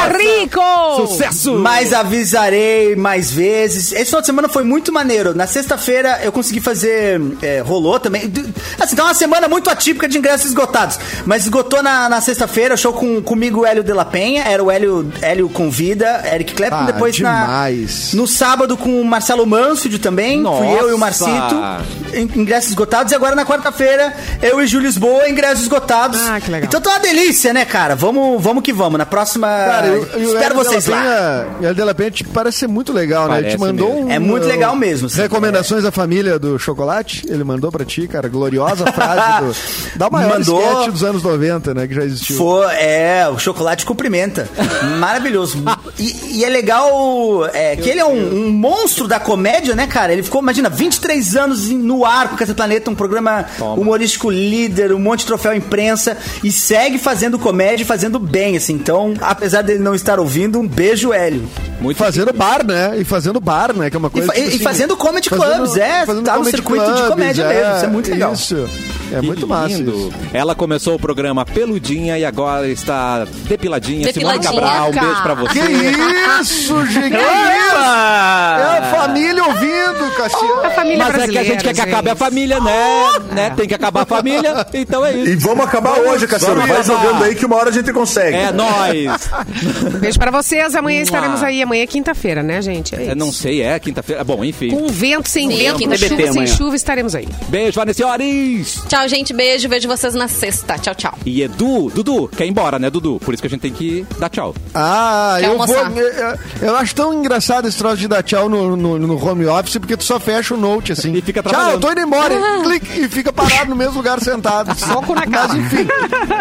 [0.09, 0.17] É.
[0.19, 0.61] rico!
[0.97, 1.44] Sucesso!
[1.53, 3.93] Mas avisarei mais vezes.
[3.93, 5.35] Esse final de semana foi muito maneiro.
[5.35, 7.21] Na sexta-feira eu consegui fazer.
[7.43, 8.33] é, rolou também.
[8.81, 10.99] Assim, tá uma semana muito atípica de ingressos esgotados.
[11.27, 14.45] Mas esgotou na, na sexta-feira, show com, comigo o Hélio de la Penha.
[14.45, 16.77] Era o Hélio, Hélio Convida, Eric Clapton.
[16.77, 18.11] Ah, depois demais.
[18.15, 18.21] na.
[18.21, 20.43] No sábado com o Marcelo Mansfield também.
[20.43, 21.27] Fui eu e o Nossa!
[21.27, 22.17] Marcito.
[22.17, 23.13] in- Ingressos esgotados.
[23.13, 26.21] E agora na quarta-feira, eu e Júlio Lisboa, ingressos esgotados.
[26.29, 26.67] Ah, que legal.
[26.69, 27.95] Então tá uma delícia, né, cara?
[27.97, 28.99] Vamos, vamos que vamos.
[28.99, 29.47] Na próxima.
[29.47, 31.01] Cara, eu, eu, espero vocês lá.
[31.01, 33.39] Penha- o Hélio de la Penha te parece ser muito legal, né?
[33.39, 34.07] Ele te mandou mesmo.
[34.09, 35.21] um, É muito legal mesmo, assim.
[35.21, 37.25] Recomendações da família do chocolate.
[37.29, 38.29] Ele mandou pra ti, cara.
[38.29, 39.55] Gloriosa frase do,
[39.99, 40.61] da maior Mandou.
[40.61, 41.87] sketch dos anos 90, né?
[41.87, 42.37] Que já existiu.
[42.37, 44.49] For, é, o chocolate cumprimenta.
[44.99, 45.63] Maravilhoso.
[45.99, 50.13] E, e é legal é, que ele é um, um monstro da comédia, né, cara?
[50.13, 54.93] Ele ficou, imagina, 23 anos no ar com o Casa Planeta, um programa humorístico líder,
[54.93, 58.75] um monte de troféu imprensa, e segue fazendo comédia e fazendo bem, assim.
[58.75, 61.49] Então, apesar dele não estar ouvindo, um beijo, Hélio.
[61.81, 62.95] Muito Fazendo bar, né?
[62.99, 63.91] E fazendo bar, né?
[63.91, 64.27] Que é uma E, coisa.
[64.29, 67.09] fa- tipo e assim, fazendo comedy fazendo- clubs, é, fazendo tá no circuito de clubs,
[67.11, 68.33] comédia mesmo, isso é muito legal.
[68.33, 68.69] Isso.
[69.13, 69.69] É Que muito massa.
[69.69, 69.91] lindo.
[69.93, 70.13] Isso.
[70.33, 74.13] Ela começou o programa peludinha e agora está depiladinha.
[74.13, 74.63] Simone Depiladinha.
[74.63, 75.53] Cabral, um beijo pra você.
[75.61, 77.05] Que isso, isso?
[77.05, 80.65] É a família ouvindo, Cassiano.
[80.65, 83.07] A família Mas é que a gente quer que acabe a família, né?
[83.33, 83.51] né?
[83.57, 85.47] Tem que acabar a família, então é E isso.
[85.47, 86.67] vamos acabar hoje, Cassiano.
[86.67, 88.37] Vai jogando aí que uma hora a gente consegue.
[88.37, 89.31] É nóis.
[90.01, 90.75] Beijo pra vocês.
[90.75, 91.63] Amanhã estaremos aí.
[91.63, 92.95] Amanhã quinta-feira, né, gente?
[92.95, 94.23] É Eu não sei, é quinta-feira.
[94.25, 94.71] Bom, enfim.
[94.71, 96.47] Com vento, sem Sim, vento, com chuva, sem amanhã.
[96.47, 97.29] chuva, estaremos aí.
[97.49, 98.83] Beijo, Vanessiores.
[98.89, 99.33] Tchau, gente.
[99.33, 99.69] Beijo.
[99.69, 100.79] Vejo vocês na sexta.
[100.79, 101.15] Tchau, tchau.
[101.25, 103.19] E Edu, Dudu, quer ir embora, né, Dudu?
[103.25, 104.55] Por isso que a gente tem que dar tchau.
[104.75, 105.91] Ah, Quer eu almoçar?
[105.91, 106.01] vou.
[106.03, 109.79] Eu, eu acho tão engraçado esse troço de dar tchau no, no, no home office,
[109.79, 111.13] porque tu só fecha o note assim.
[111.15, 111.75] E fica Tchau, trabalhando.
[111.75, 112.35] eu tô indo embora.
[112.35, 114.75] e Clique, e fica parado no mesmo lugar sentado.
[114.79, 115.49] Soco na cara.
[115.55, 115.87] Mas enfim.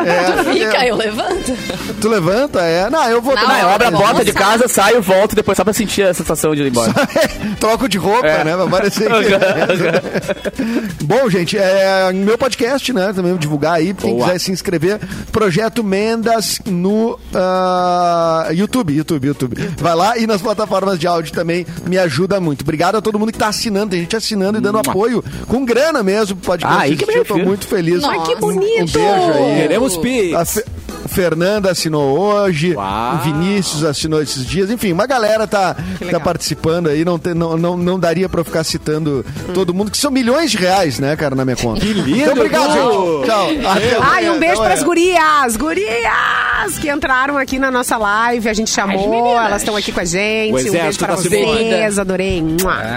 [0.06, 1.54] É, Fica, é, eu levanto.
[2.02, 2.62] tu levanta?
[2.62, 2.90] É.
[2.90, 4.34] Não, eu vou Não, Não, eu abro a porta de almoçar.
[4.54, 6.94] Casa, saio, volto, depois só pra sentir a sensação de ir embora.
[7.60, 8.44] Troco de roupa, É.
[8.44, 8.56] né?
[8.56, 11.04] Pra parecer que...
[11.04, 13.12] Bom, gente, é meu podcast, né?
[13.14, 14.28] Também vou divulgar aí, pra quem Boa.
[14.28, 15.00] quiser se inscrever.
[15.32, 19.56] Projeto Mendas no ah, YouTube, YouTube, YouTube.
[19.78, 22.62] Vai lá e nas plataformas de áudio também me ajuda muito.
[22.62, 26.04] Obrigado a todo mundo que tá assinando, tem gente assinando e dando apoio com grana
[26.04, 26.78] mesmo pro podcast.
[26.78, 27.04] Ah, aí que.
[27.14, 28.02] Eu tô muito feliz.
[28.02, 28.14] Nossa.
[28.20, 28.92] Ai, que Um bonito!
[28.92, 29.62] beijo aí.
[29.62, 30.64] Queremos Pix.
[31.08, 33.16] Fernanda assinou hoje, Uau.
[33.16, 35.76] o Vinícius assinou esses dias, enfim, uma galera tá,
[36.10, 39.92] tá participando aí, não, tem- não, não, não daria pra eu ficar citando todo mundo,
[39.92, 41.82] que são milhões de reais, né, cara, na minha conta.
[41.82, 43.26] Que lindo, Então, obrigado, gente.
[43.28, 43.48] Tchau.
[43.72, 44.34] Até Ai, amanhã.
[44.34, 45.56] um beijo pras gurias!
[45.58, 46.78] Gurias!
[46.80, 50.52] Que entraram aqui na nossa live, a gente chamou, elas estão aqui com a gente.
[50.52, 51.46] Um beijo pra Simone.
[51.46, 52.44] vocês, adorei.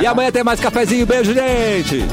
[0.00, 1.04] E amanhã tem mais cafezinho.
[1.06, 2.06] Beijo, gente.